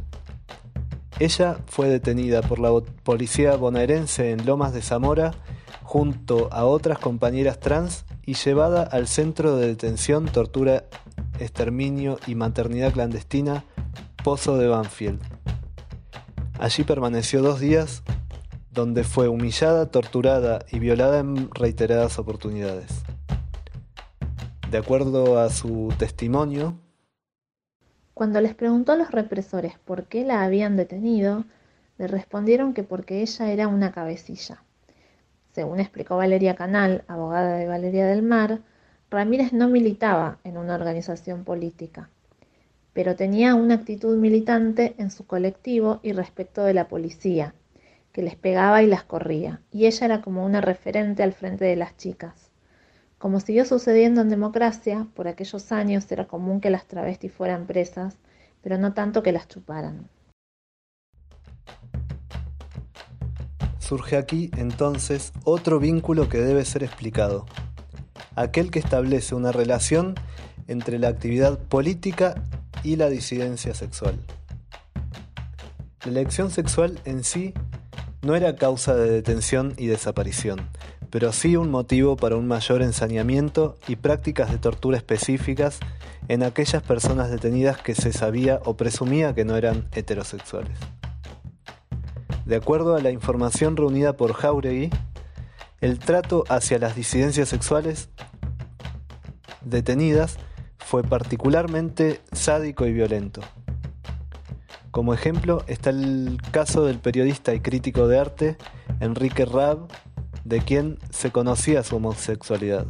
Ella 1.19 1.59
fue 1.67 1.89
detenida 1.89 2.43
por 2.43 2.59
la 2.59 2.71
policía 3.03 3.57
bonaerense 3.57 4.33
en 4.33 4.45
Lomas 4.45 4.75
de 4.75 4.83
Zamora 4.83 5.33
junto 5.83 6.53
a 6.53 6.67
otras 6.67 6.99
compañeras 6.99 7.59
trans 7.59 8.05
y 8.27 8.35
llevada 8.35 8.83
al 8.83 9.07
centro 9.07 9.57
de 9.57 9.69
detención, 9.69 10.27
tortura 10.27 10.85
exterminio 11.39 12.19
y 12.27 12.35
maternidad 12.35 12.93
clandestina 12.93 13.65
Pozo 14.23 14.59
de 14.59 14.69
Banfield. 14.69 15.21
Allí 16.59 16.85
permaneció 16.85 17.41
dos 17.41 17.61
días 17.61 18.03
donde 18.71 19.03
fue 19.03 19.29
humillada, 19.29 19.91
torturada 19.91 20.67
y 20.71 20.81
violada 20.81 21.21
en 21.21 21.51
reiteradas 21.53 22.19
oportunidades. 22.19 22.91
De 24.71 24.77
acuerdo 24.77 25.39
a 25.39 25.49
su 25.49 25.95
testimonio, 25.97 26.79
cuando 28.17 28.41
les 28.41 28.55
preguntó 28.55 28.93
a 28.93 28.97
los 28.97 29.11
represores 29.11 29.75
por 29.85 30.07
qué 30.07 30.25
la 30.25 30.43
habían 30.43 30.75
detenido, 30.75 31.45
le 31.99 32.07
respondieron 32.07 32.73
que 32.73 32.83
porque 32.83 33.21
ella 33.21 33.53
era 33.53 33.69
una 33.69 33.93
cabecilla. 33.93 34.63
Según 35.53 35.81
explicó 35.81 36.17
Valeria 36.17 36.57
Canal, 36.57 37.05
abogada 37.09 37.59
de 37.59 37.67
Valeria 37.67 38.07
del 38.07 38.23
Mar, 38.23 38.63
Ramírez 39.11 39.53
no 39.53 39.69
militaba 39.69 40.39
en 40.45 40.57
una 40.57 40.77
organización 40.77 41.45
política, 41.45 42.09
pero 42.95 43.17
tenía 43.17 43.55
una 43.55 43.75
actitud 43.75 44.17
militante 44.17 44.95
en 44.97 45.11
su 45.11 45.27
colectivo 45.27 46.01
y 46.03 46.13
respecto 46.13 46.65
de 46.65 46.73
la 46.73 46.89
policía, 46.89 47.55
que 48.13 48.23
les 48.23 48.35
pegaba 48.35 48.83
y 48.83 48.87
las 48.87 49.05
corría, 49.05 49.61
y 49.71 49.85
ella 49.85 50.07
era 50.07 50.23
como 50.23 50.43
una 50.43 50.63
referente 50.63 51.23
al 51.23 51.35
frente 51.35 51.67
de 51.67 51.77
las 51.77 51.99
chicas. 51.99 52.46
Como 53.27 53.41
siguió 53.41 53.65
sucediendo 53.65 54.21
en 54.21 54.29
democracia, 54.29 55.09
por 55.17 55.27
aquellos 55.27 55.73
años 55.73 56.09
era 56.13 56.29
común 56.29 56.61
que 56.61 56.71
las 56.71 56.87
travestis 56.87 57.33
fueran 57.33 57.67
presas, 57.67 58.19
pero 58.63 58.79
no 58.79 58.95
tanto 58.95 59.25
que 59.25 59.33
las 59.33 59.49
chuparan. 59.49 60.09
Surge 63.81 64.17
aquí 64.17 64.53
entonces 64.57 65.33
otro 65.43 65.81
vínculo 65.81 66.29
que 66.29 66.39
debe 66.39 66.65
ser 66.65 66.85
explicado, 66.85 67.47
aquel 68.37 68.71
que 68.71 68.79
establece 68.79 69.35
una 69.35 69.51
relación 69.51 70.15
entre 70.69 71.01
la 71.01 71.09
actividad 71.09 71.59
política 71.59 72.45
y 72.85 72.95
la 72.95 73.09
disidencia 73.09 73.75
sexual. 73.75 74.21
La 76.05 76.13
elección 76.13 76.53
sexual 76.53 77.01
en 77.05 77.25
sí 77.25 77.55
no 78.23 78.37
era 78.37 78.55
causa 78.55 78.95
de 78.95 79.11
detención 79.11 79.75
y 79.77 79.89
desaparición, 79.89 80.61
pero 81.17 81.33
sí 81.33 81.57
un 81.57 81.71
motivo 81.71 82.15
para 82.15 82.37
un 82.37 82.47
mayor 82.47 82.83
ensañamiento 82.83 83.79
y 83.89 83.97
prácticas 83.97 84.51
de 84.51 84.59
tortura 84.59 84.99
específicas 84.99 85.81
en 86.29 86.43
aquellas 86.43 86.83
personas 86.83 87.31
detenidas 87.31 87.79
que 87.79 87.95
se 87.95 88.13
sabía 88.13 88.61
o 88.67 88.77
presumía 88.77 89.35
que 89.35 89.47
no 89.47 89.57
eran 89.57 89.89
heterosexuales. 89.93 90.77
De 92.45 92.57
acuerdo 92.57 92.97
a 92.97 93.01
la 93.01 93.13
información 93.13 93.79
reunida 93.79 94.19
por 94.19 94.35
Jauregui, 94.35 94.91
el 95.81 95.99
trato 96.01 96.45
hacia 96.51 96.79
las 96.79 96.95
disidencias 96.95 97.49
sexuales 97.49 98.11
detenidas 99.63 100.37
fue 100.77 101.03
particularmente 101.03 102.21
sádico 102.33 102.85
y 102.85 102.93
violento. 102.93 103.41
Como 104.91 105.15
ejemplo 105.15 105.65
está 105.67 105.89
el 105.89 106.37
caso 106.51 106.85
del 106.85 106.99
periodista 106.99 107.55
y 107.55 107.61
crítico 107.61 108.07
de 108.07 108.19
arte 108.19 108.59
Enrique 109.01 109.47
Rab, 109.47 109.89
de 110.47 110.61
quien 110.61 110.99
se 111.11 111.33
conocía 111.33 111.83
su 111.83 111.97
homosexualidad. 111.97 112.87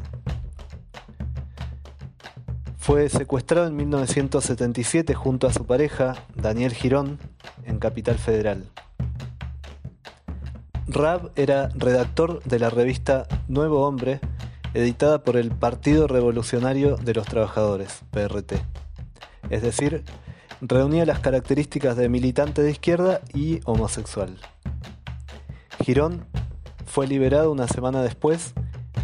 Fue 2.77 3.09
secuestrado 3.09 3.67
en 3.67 3.77
1977 3.77 5.15
junto 5.15 5.47
a 5.47 5.53
su 5.53 5.65
pareja, 5.67 6.15
Daniel 6.35 6.73
Girón, 6.73 7.19
en 7.65 7.79
Capital 7.79 8.19
Federal. 8.19 8.65
Rab 10.87 11.33
era 11.35 11.69
redactor 11.75 12.43
de 12.45 12.59
la 12.59 12.71
revista 12.71 13.27
Nuevo 13.49 13.87
Hombre, 13.87 14.21
editada 14.75 15.25
por 15.25 15.37
el 15.37 15.51
Partido 15.51 16.07
Revolucionario 16.07 16.97
de 16.97 17.15
los 17.15 17.27
Trabajadores, 17.27 18.03
PRT, 18.11 18.53
es 19.49 19.63
decir, 19.63 20.05
reunía 20.61 21.07
las 21.07 21.21
características 21.21 21.97
de 21.97 22.09
militante 22.09 22.63
de 22.63 22.71
izquierda 22.71 23.21
y 23.33 23.61
homosexual. 23.65 24.37
Girón 25.83 26.27
fue 26.87 27.07
liberado 27.07 27.53
una 27.53 27.69
semana 27.69 28.03
después, 28.03 28.55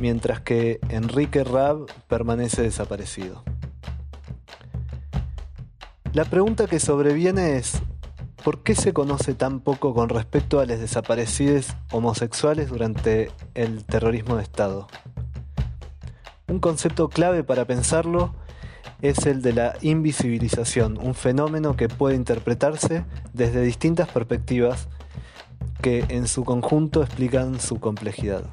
mientras 0.01 0.41
que 0.41 0.81
Enrique 0.89 1.45
Rab 1.45 1.87
permanece 2.09 2.63
desaparecido. 2.63 3.45
La 6.13 6.25
pregunta 6.25 6.67
que 6.67 6.81
sobreviene 6.81 7.57
es, 7.57 7.83
¿por 8.43 8.63
qué 8.63 8.75
se 8.75 8.93
conoce 8.93 9.35
tan 9.35 9.61
poco 9.61 9.95
con 9.95 10.09
respecto 10.09 10.61
a 10.61 10.67
los 10.67 10.79
desaparecidos 10.79 11.69
homosexuales 11.91 12.69
durante 12.69 13.31
el 13.55 13.85
terrorismo 13.85 14.37
de 14.37 14.43
Estado? 14.43 14.89
Un 16.49 16.59
concepto 16.59 17.09
clave 17.09 17.45
para 17.45 17.65
pensarlo 17.65 18.35
es 19.01 19.27
el 19.27 19.43
de 19.43 19.53
la 19.53 19.75
invisibilización, 19.81 20.99
un 20.99 21.15
fenómeno 21.15 21.77
que 21.77 21.89
puede 21.89 22.15
interpretarse 22.15 23.05
desde 23.33 23.63
distintas 23.63 24.09
perspectivas 24.09 24.89
que 25.83 26.05
en 26.09 26.29
su 26.29 26.45
conjunto 26.45 27.03
explican 27.03 27.61
su 27.61 27.81
complejidad. 27.81 28.45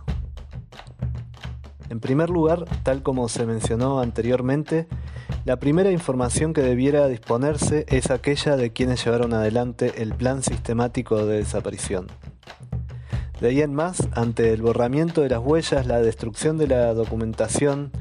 En 1.90 2.00
primer 2.00 2.30
lugar, 2.30 2.66
tal 2.84 3.04
como 3.04 3.30
se 3.30 3.46
mencionó 3.46 4.00
anteriormente, 4.00 4.88
la 5.46 5.58
primera 5.58 5.92
información 5.92 6.54
que 6.54 6.62
debiera 6.62 7.08
disponerse 7.08 7.86
es 7.88 8.12
aquella 8.12 8.58
de 8.58 8.74
quienes 8.74 9.06
llevaron 9.06 9.34
adelante 9.34 10.02
el 10.02 10.14
plan 10.14 10.44
sistemático 10.44 11.26
de 11.26 11.38
desaparición. 11.38 12.08
De 13.40 13.50
ahí 13.50 13.62
en 13.62 13.74
más, 13.74 14.08
ante 14.14 14.52
el 14.52 14.62
borramiento 14.62 15.22
de 15.22 15.30
las 15.30 15.40
huellas, 15.40 15.86
la 15.86 16.02
destrucción 16.02 16.58
de 16.58 16.68
la 16.68 16.94
documentación, 16.94 17.92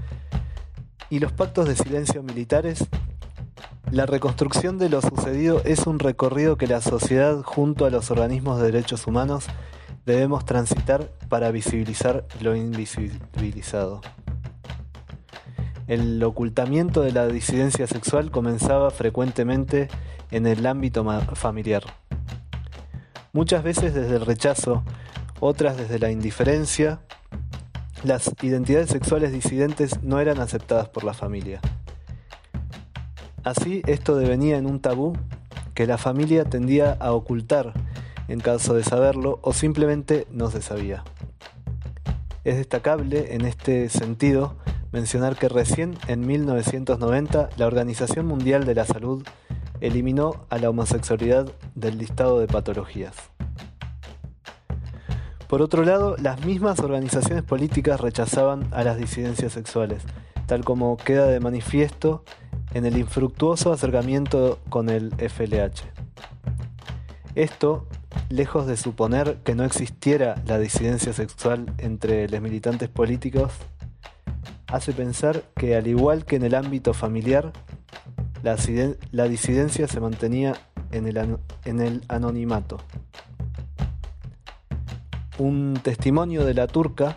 y 1.11 1.21
los 1.21 1.33
pactos 1.33 1.69
de 1.69 1.77
silencio 1.77 2.23
militares, 2.23 2.87
la 3.91 4.07
reconstrucción 4.07 4.79
de 4.79 4.89
lo 4.89 5.01
sucedido 5.01 5.63
es 5.65 5.87
un 5.87 5.99
recorrido 5.99 6.57
que 6.57 6.67
la 6.67 6.81
sociedad 6.81 7.43
junto 7.43 7.87
a 7.87 7.91
los 7.91 8.11
organismos 8.11 8.59
de 8.59 8.67
derechos 8.67 9.07
humanos 9.07 9.47
debemos 10.05 10.45
transitar 10.45 11.11
para 11.29 11.51
visibilizar 11.51 12.27
lo 12.41 12.55
invisibilizado. 12.55 14.01
El 15.87 16.23
ocultamiento 16.23 17.01
de 17.01 17.13
la 17.13 17.27
disidencia 17.29 17.87
sexual 17.87 18.31
comenzaba 18.31 18.91
frecuentemente 18.91 19.89
en 20.31 20.47
el 20.47 20.67
ámbito 20.67 21.05
familiar. 21.35 21.83
Muchas 23.33 23.63
veces 23.63 23.95
desde 23.95 24.17
el 24.17 24.27
rechazo, 24.27 24.83
otras 25.41 25.77
desde 25.77 25.99
la 25.99 26.11
indiferencia 26.11 27.01
las 28.05 28.31
identidades 28.43 28.91
sexuales 28.91 29.33
disidentes 29.33 30.03
no 30.03 30.21
eran 30.21 30.41
aceptadas 30.41 30.89
por 30.89 31.05
la 31.05 31.15
familia. 31.15 31.61
Así, 33.49 33.81
esto 33.87 34.15
devenía 34.15 34.59
en 34.59 34.67
un 34.67 34.79
tabú 34.79 35.15
que 35.73 35.87
la 35.87 35.97
familia 35.97 36.45
tendía 36.45 36.93
a 36.93 37.13
ocultar 37.13 37.73
en 38.29 38.41
caso 38.41 38.75
de 38.75 38.85
saberlo 38.85 39.39
o 39.41 39.55
simplemente 39.55 40.27
no 40.31 40.51
se 40.51 40.61
sabía. 40.61 41.03
Es 42.45 42.59
destacable 42.59 43.35
en 43.35 43.47
este 43.47 43.89
sentido 43.89 44.55
mencionar 44.93 45.37
que 45.37 45.49
recién 45.49 45.97
en 46.09 46.27
1990 46.27 47.49
la 47.57 47.67
Organización 47.67 48.27
Mundial 48.27 48.67
de 48.67 48.75
la 48.75 48.85
Salud 48.85 49.27
eliminó 49.81 50.45
a 50.51 50.59
la 50.59 50.69
homosexualidad 50.69 51.51
del 51.75 51.97
listado 51.97 52.41
de 52.41 52.49
patologías. 52.49 53.15
Por 55.47 55.63
otro 55.63 55.85
lado, 55.85 56.17
las 56.19 56.45
mismas 56.45 56.81
organizaciones 56.81 57.45
políticas 57.45 57.99
rechazaban 57.99 58.69
a 58.73 58.85
las 58.85 58.99
disidencias 58.99 59.55
sexuales, 59.55 60.03
tal 60.45 60.67
como 60.67 60.99
queda 60.99 61.25
de 61.29 61.41
manifiesto 61.41 62.25
en 62.75 62.87
el 62.87 62.97
infructuoso 62.97 63.73
acercamiento 63.73 64.59
con 64.69 64.89
el 64.89 65.13
FLH. 65.13 65.85
Esto, 67.35 67.87
lejos 68.29 68.67
de 68.67 68.77
suponer 68.77 69.39
que 69.45 69.55
no 69.55 69.65
existiera 69.65 70.43
la 70.47 70.59
disidencia 70.59 71.13
sexual 71.13 71.73
entre 71.79 72.29
los 72.29 72.41
militantes 72.41 72.89
políticos, 72.89 73.53
hace 74.67 74.93
pensar 74.93 75.45
que 75.57 75.77
al 75.77 75.87
igual 75.87 76.25
que 76.25 76.37
en 76.37 76.43
el 76.43 76.55
ámbito 76.55 76.95
familiar, 76.95 77.53
la, 78.43 78.57
disidencia 79.29 79.89
se 79.89 80.01
mantenía 80.01 80.57
en 80.91 81.07
el 81.81 82.03
anonimato. 82.09 82.79
Un 85.39 85.79
testimonio 85.83 86.45
de 86.45 86.55
la 86.55 86.67
turca, 86.67 87.17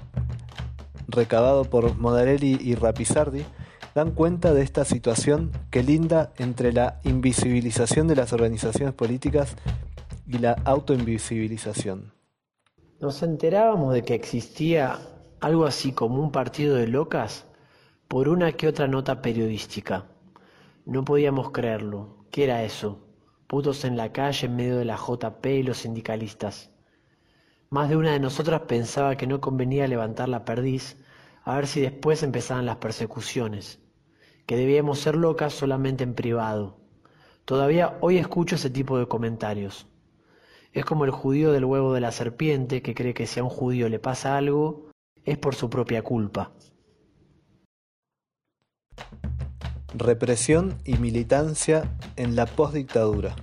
recabado 1.08 1.66
por 1.66 1.98
Modarelli 1.98 2.60
y 2.62 2.76
Rapizardi, 2.76 3.44
dan 3.94 4.12
cuenta 4.12 4.54
de 4.54 4.62
esta 4.62 4.86
situación 4.86 5.52
que 5.70 5.84
linda 5.84 6.32
entre 6.38 6.72
la 6.72 7.00
invisibilización 7.04 8.08
de 8.08 8.16
las 8.16 8.34
organizaciones 8.34 8.94
políticas 8.94 9.56
y 10.28 10.38
la 10.38 10.54
autoinvisibilización. 10.64 12.14
Nos 13.00 13.24
enterábamos 13.24 13.94
de 13.94 14.04
que 14.04 14.14
existía 14.14 15.00
algo 15.40 15.66
así 15.66 15.92
como 15.92 16.22
un 16.22 16.32
partido 16.32 16.76
de 16.76 16.88
locas 16.88 17.46
por 18.08 18.30
una 18.30 18.52
que 18.54 18.68
otra 18.68 18.88
nota 18.88 19.22
periodística. 19.22 20.06
No 20.86 21.04
podíamos 21.04 21.52
creerlo. 21.52 22.26
¿Qué 22.32 22.44
era 22.46 22.64
eso? 22.64 23.08
Putos 23.48 23.84
en 23.84 23.98
la 23.98 24.12
calle 24.14 24.48
en 24.48 24.56
medio 24.56 24.78
de 24.78 24.86
la 24.86 24.98
JP 24.98 25.46
y 25.46 25.64
los 25.64 25.80
sindicalistas. 25.80 26.70
Más 27.70 27.90
de 27.90 27.98
una 27.98 28.12
de 28.12 28.20
nosotras 28.20 28.62
pensaba 28.68 29.16
que 29.16 29.28
no 29.28 29.42
convenía 29.42 29.88
levantar 29.88 30.30
la 30.30 30.46
perdiz 30.46 30.98
a 31.44 31.56
ver 31.56 31.68
si 31.68 31.82
después 31.82 32.24
empezaban 32.24 32.66
las 32.66 32.78
persecuciones, 32.78 33.80
que 34.52 34.58
debíamos 34.58 35.00
ser 35.00 35.16
locas 35.16 35.54
solamente 35.54 36.04
en 36.04 36.14
privado. 36.14 36.76
Todavía 37.46 37.98
hoy 38.02 38.18
escucho 38.18 38.56
ese 38.56 38.70
tipo 38.70 39.00
de 39.00 39.08
comentarios. 39.08 39.88
Es 40.74 40.84
como 40.84 41.06
el 41.06 41.12
judío 41.12 41.54
del 41.54 41.64
huevo 41.64 41.94
de 41.94 42.02
la 42.02 42.12
serpiente 42.12 42.82
que 42.82 42.94
cree 42.94 43.14
que 43.14 43.28
si 43.28 43.40
a 43.40 43.46
un 43.46 43.50
judío 43.50 43.88
le 43.88 44.00
pasa 44.00 44.36
algo, 44.36 44.90
es 45.24 45.38
por 45.38 45.56
su 45.56 45.70
propia 45.70 46.04
culpa. 46.04 46.52
Represión 49.94 50.78
y 50.84 50.98
militancia 50.98 51.98
en 52.18 52.36
la 52.36 52.46
postdictadura. 52.46 53.34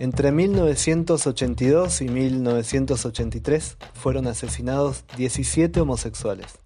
Entre 0.00 0.32
1982 0.32 2.00
y 2.00 2.08
1983 2.08 3.76
fueron 3.94 4.26
asesinados 4.26 5.04
17 5.16 5.80
homosexuales. 5.80 6.58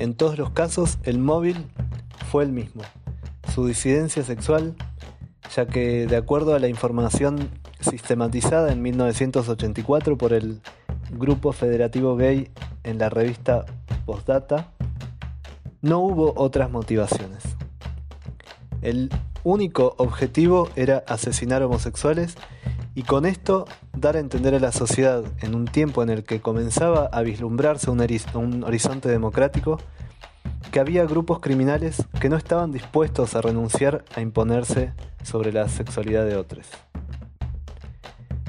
En 0.00 0.14
todos 0.14 0.38
los 0.38 0.48
casos 0.48 0.96
el 1.02 1.18
móvil 1.18 1.66
fue 2.30 2.42
el 2.42 2.52
mismo, 2.52 2.80
su 3.52 3.66
disidencia 3.66 4.24
sexual, 4.24 4.74
ya 5.54 5.66
que 5.66 6.06
de 6.06 6.16
acuerdo 6.16 6.54
a 6.54 6.58
la 6.58 6.68
información 6.68 7.50
sistematizada 7.80 8.72
en 8.72 8.80
1984 8.80 10.16
por 10.16 10.32
el 10.32 10.62
Grupo 11.10 11.52
Federativo 11.52 12.16
Gay 12.16 12.50
en 12.82 12.96
la 12.96 13.10
revista 13.10 13.66
Postdata, 14.06 14.72
no 15.82 15.98
hubo 15.98 16.32
otras 16.34 16.70
motivaciones. 16.70 17.42
El 18.80 19.10
único 19.44 19.96
objetivo 19.98 20.70
era 20.76 21.04
asesinar 21.08 21.62
homosexuales 21.62 22.36
y 22.94 23.02
con 23.02 23.24
esto 23.24 23.66
dar 23.96 24.16
a 24.16 24.20
entender 24.20 24.54
a 24.54 24.60
la 24.60 24.72
sociedad 24.72 25.22
en 25.40 25.54
un 25.54 25.66
tiempo 25.66 26.02
en 26.02 26.10
el 26.10 26.24
que 26.24 26.40
comenzaba 26.40 27.06
a 27.06 27.22
vislumbrarse 27.22 27.90
un, 27.90 28.64
horizonte 28.64 29.08
democrático 29.08 29.78
que 30.72 30.80
había 30.80 31.04
grupos 31.04 31.40
criminales 31.40 32.04
que 32.20 32.28
no 32.28 32.36
estaban 32.36 32.72
dispuestos 32.72 33.34
a 33.34 33.42
renunciar 33.42 34.04
a 34.14 34.20
imponerse 34.20 34.92
sobre 35.22 35.52
la 35.52 35.68
sexualidad 35.68 36.24
de 36.26 36.36
otros. 36.36 36.66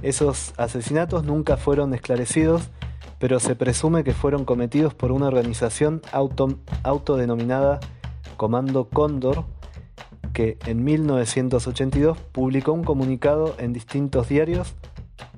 Esos 0.01 0.53
asesinatos 0.57 1.23
nunca 1.23 1.57
fueron 1.57 1.93
esclarecidos, 1.93 2.69
pero 3.19 3.39
se 3.39 3.55
presume 3.55 4.03
que 4.03 4.13
fueron 4.13 4.45
cometidos 4.45 4.95
por 4.95 5.11
una 5.11 5.27
organización 5.27 6.01
auto, 6.11 6.59
autodenominada 6.83 7.79
Comando 8.35 8.89
Cóndor, 8.89 9.45
que 10.33 10.57
en 10.65 10.83
1982 10.83 12.17
publicó 12.31 12.73
un 12.73 12.83
comunicado 12.83 13.55
en 13.57 13.73
distintos 13.73 14.29
diarios 14.29 14.75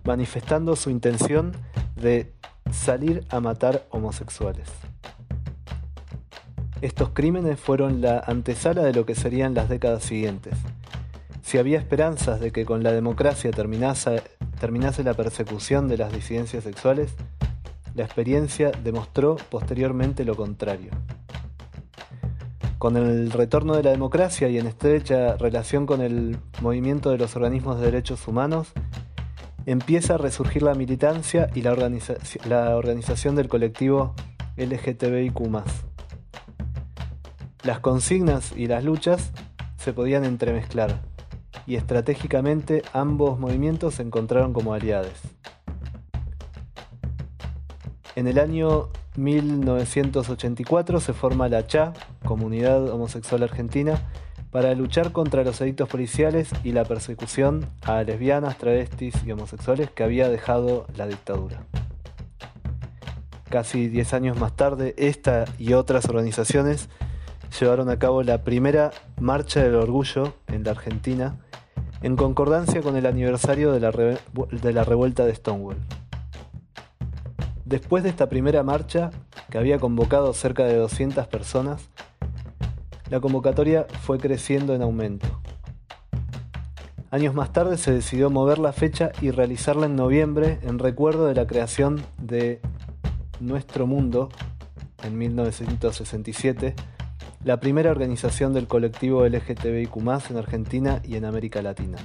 manifestando 0.03 0.75
su 0.75 0.89
intención 0.89 1.53
de 1.95 2.33
salir 2.71 3.25
a 3.29 3.39
matar 3.39 3.85
homosexuales. 3.89 4.69
Estos 6.81 7.09
crímenes 7.09 7.59
fueron 7.59 8.01
la 8.01 8.19
antesala 8.19 8.83
de 8.83 8.93
lo 8.93 9.05
que 9.05 9.15
serían 9.15 9.53
las 9.53 9.69
décadas 9.69 10.03
siguientes. 10.03 10.55
Si 11.41 11.57
había 11.57 11.77
esperanzas 11.77 12.39
de 12.39 12.51
que 12.51 12.65
con 12.65 12.83
la 12.83 12.91
democracia 12.91 13.51
terminase, 13.51 14.21
terminase 14.59 15.03
la 15.03 15.13
persecución 15.13 15.87
de 15.87 15.97
las 15.97 16.11
disidencias 16.11 16.63
sexuales, 16.63 17.13
la 17.95 18.03
experiencia 18.03 18.71
demostró 18.83 19.37
posteriormente 19.49 20.25
lo 20.25 20.35
contrario. 20.35 20.91
Con 22.83 22.97
el 22.97 23.31
retorno 23.31 23.77
de 23.77 23.83
la 23.83 23.91
democracia 23.91 24.49
y 24.49 24.57
en 24.57 24.67
estrecha 24.67 25.37
relación 25.37 25.85
con 25.85 26.01
el 26.01 26.37
movimiento 26.61 27.11
de 27.11 27.17
los 27.17 27.37
organismos 27.37 27.79
de 27.79 27.85
derechos 27.85 28.27
humanos, 28.27 28.73
empieza 29.65 30.15
a 30.15 30.17
resurgir 30.17 30.63
la 30.63 30.73
militancia 30.73 31.49
y 31.55 31.61
la, 31.61 32.75
organización 32.75 33.37
del 33.37 33.47
colectivo 33.47 34.13
LGTBIQ. 34.57 35.63
Las 37.63 37.79
consignas 37.79 38.51
y 38.53 38.67
las 38.67 38.83
luchas 38.83 39.31
se 39.77 39.93
podían 39.93 40.25
entremezclar 40.25 41.03
y 41.65 41.75
estratégicamente 41.75 42.81
ambos 42.91 43.39
movimientos 43.39 43.93
se 43.93 44.01
encontraron 44.01 44.51
como 44.51 44.73
aliados. 44.73 45.21
En 48.15 48.27
el 48.27 48.37
año 48.37 48.89
1984 49.15 50.99
se 50.99 51.13
forma 51.13 51.49
la 51.49 51.65
CHA, 51.65 51.93
Comunidad 52.23 52.89
Homosexual 52.89 53.41
Argentina, 53.41 53.99
para 54.51 54.75
luchar 54.75 55.11
contra 55.11 55.43
los 55.43 55.59
edictos 55.61 55.89
policiales 55.89 56.51
y 56.63 56.73
la 56.73 56.85
persecución 56.85 57.65
a 57.81 58.03
lesbianas, 58.03 58.59
travestis 58.59 59.15
y 59.25 59.31
homosexuales 59.31 59.89
que 59.89 60.03
había 60.03 60.29
dejado 60.29 60.85
la 60.95 61.07
dictadura. 61.07 61.63
Casi 63.49 63.87
10 63.87 64.13
años 64.13 64.39
más 64.39 64.55
tarde, 64.55 64.93
esta 64.97 65.45
y 65.57 65.73
otras 65.73 66.05
organizaciones 66.05 66.89
llevaron 67.59 67.89
a 67.89 67.97
cabo 67.97 68.21
la 68.21 68.43
primera 68.43 68.91
Marcha 69.19 69.63
del 69.63 69.73
Orgullo 69.73 70.35
en 70.47 70.63
la 70.63 70.71
Argentina, 70.71 71.37
en 72.03 72.15
concordancia 72.15 72.81
con 72.83 72.95
el 72.95 73.07
aniversario 73.07 73.71
de 73.71 73.79
la, 73.79 73.91
de 73.91 74.73
la 74.73 74.83
revuelta 74.83 75.25
de 75.25 75.33
Stonewall. 75.33 75.77
Después 77.65 78.03
de 78.03 78.09
esta 78.09 78.27
primera 78.27 78.61
marcha, 78.63 79.11
que 79.49 79.57
había 79.57 79.79
convocado 79.79 80.33
cerca 80.33 80.65
de 80.65 80.75
200 80.75 81.27
personas, 81.27 81.89
la 83.09 83.21
convocatoria 83.21 83.87
fue 84.01 84.17
creciendo 84.17 84.75
en 84.75 84.81
aumento. 84.81 85.27
Años 87.09 87.35
más 87.35 87.53
tarde 87.53 87.77
se 87.77 87.93
decidió 87.93 88.29
mover 88.29 88.57
la 88.57 88.73
fecha 88.73 89.11
y 89.21 89.31
realizarla 89.31 89.85
en 89.85 89.95
noviembre 89.95 90.59
en 90.63 90.79
recuerdo 90.79 91.27
de 91.27 91.35
la 91.35 91.45
creación 91.45 92.01
de 92.17 92.59
Nuestro 93.39 93.87
Mundo 93.87 94.29
en 95.03 95.17
1967, 95.17 96.75
la 97.43 97.59
primera 97.59 97.91
organización 97.91 98.53
del 98.53 98.67
colectivo 98.67 99.25
LGTBIQ 99.27 99.97
en 100.29 100.37
Argentina 100.37 101.01
y 101.03 101.15
en 101.15 101.25
América 101.25 101.61
Latina. 101.61 101.97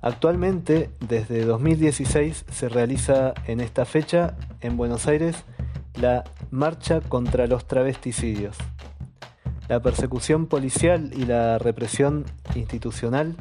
Actualmente, 0.00 0.90
desde 1.00 1.44
2016, 1.44 2.44
se 2.50 2.68
realiza 2.68 3.34
en 3.46 3.60
esta 3.60 3.84
fecha 3.84 4.36
en 4.60 4.76
Buenos 4.76 5.08
Aires 5.08 5.44
la 6.00 6.24
Marcha 6.50 7.00
contra 7.00 7.46
los 7.46 7.66
Travesticidios. 7.66 8.56
La 9.68 9.80
persecución 9.80 10.46
policial 10.46 11.10
y 11.14 11.24
la 11.24 11.58
represión 11.58 12.24
institucional 12.54 13.36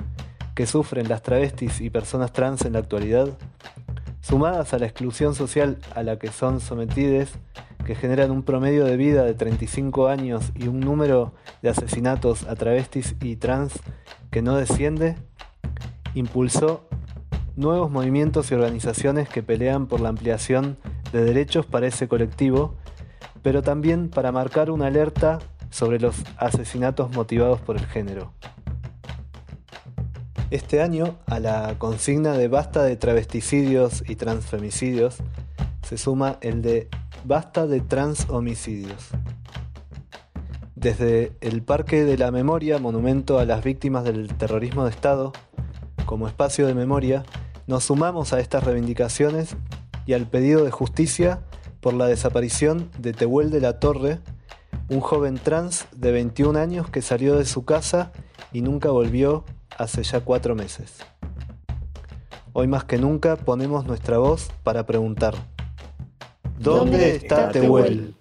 que 0.55 0.65
sufren 0.65 1.07
las 1.07 1.21
travestis 1.21 1.79
y 1.81 1.91
personas 1.91 2.33
trans 2.33 2.65
en 2.65 2.73
la 2.73 2.79
actualidad, 2.79 3.29
sumadas 4.21 4.73
a 4.73 4.79
la 4.79 4.87
exclusión 4.87 5.35
social 5.35 5.77
a 5.93 6.01
la 6.01 6.17
que 6.17 6.29
son 6.29 6.59
sometidas, 6.59 7.29
que 7.85 7.93
generan 7.93 8.31
un 8.31 8.41
promedio 8.41 8.83
de 8.83 8.97
vida 8.97 9.23
de 9.23 9.35
35 9.35 10.07
años 10.07 10.51
y 10.55 10.67
un 10.67 10.79
número 10.79 11.33
de 11.61 11.69
asesinatos 11.69 12.47
a 12.47 12.55
travestis 12.55 13.15
y 13.21 13.35
trans 13.35 13.79
que 14.31 14.41
no 14.41 14.57
desciende, 14.57 15.15
impulsó 16.15 16.87
nuevos 17.55 17.89
movimientos 17.91 18.51
y 18.51 18.55
organizaciones 18.55 19.29
que 19.29 19.43
pelean 19.43 19.87
por 19.87 19.99
la 19.99 20.09
ampliación 20.09 20.77
de 21.11 21.23
derechos 21.23 21.65
para 21.65 21.87
ese 21.87 22.07
colectivo, 22.07 22.75
pero 23.41 23.61
también 23.61 24.09
para 24.09 24.31
marcar 24.31 24.71
una 24.71 24.87
alerta 24.87 25.39
sobre 25.69 25.99
los 25.99 26.15
asesinatos 26.37 27.11
motivados 27.15 27.59
por 27.59 27.77
el 27.77 27.85
género. 27.85 28.31
Este 30.49 30.81
año, 30.81 31.17
a 31.25 31.39
la 31.39 31.75
consigna 31.77 32.33
de 32.33 32.47
basta 32.47 32.83
de 32.83 32.95
travesticidios 32.95 34.03
y 34.07 34.15
transfemicidios, 34.15 35.17
se 35.81 35.97
suma 35.97 36.37
el 36.41 36.61
de 36.61 36.87
basta 37.25 37.67
de 37.67 37.81
transhomicidios. 37.81 39.09
Desde 40.75 41.33
el 41.41 41.63
Parque 41.63 42.05
de 42.05 42.17
la 42.17 42.31
Memoria, 42.31 42.77
monumento 42.77 43.39
a 43.39 43.45
las 43.45 43.63
víctimas 43.63 44.05
del 44.05 44.29
terrorismo 44.35 44.85
de 44.85 44.91
Estado, 44.91 45.33
como 46.07 46.27
espacio 46.27 46.65
de 46.65 46.73
memoria, 46.73 47.23
nos 47.67 47.83
sumamos 47.83 48.33
a 48.33 48.39
estas 48.39 48.63
reivindicaciones 48.63 49.55
y 50.07 50.13
al 50.13 50.25
pedido 50.25 50.63
de 50.63 50.71
justicia 50.71 51.41
por 51.81 51.93
la 51.93 52.07
desaparición 52.07 52.89
de 52.97 53.13
Tehuel 53.13 53.51
de 53.51 53.61
la 53.61 53.79
Torre, 53.79 54.19
un 54.89 55.01
joven 55.01 55.35
trans 55.35 55.85
de 55.95 56.11
21 56.11 56.57
años 56.57 56.89
que 56.89 57.03
salió 57.03 57.35
de 57.35 57.45
su 57.45 57.65
casa 57.65 58.11
y 58.51 58.61
nunca 58.61 58.89
volvió 58.89 59.43
hace 59.77 60.01
ya 60.01 60.21
cuatro 60.21 60.55
meses. 60.55 60.95
Hoy 62.53 62.67
más 62.67 62.85
que 62.85 62.97
nunca 62.97 63.35
ponemos 63.35 63.85
nuestra 63.85 64.17
voz 64.17 64.49
para 64.63 64.87
preguntar, 64.87 65.35
¿dónde, 66.57 67.17
está 67.17 67.51
Tehuel? 67.51 68.16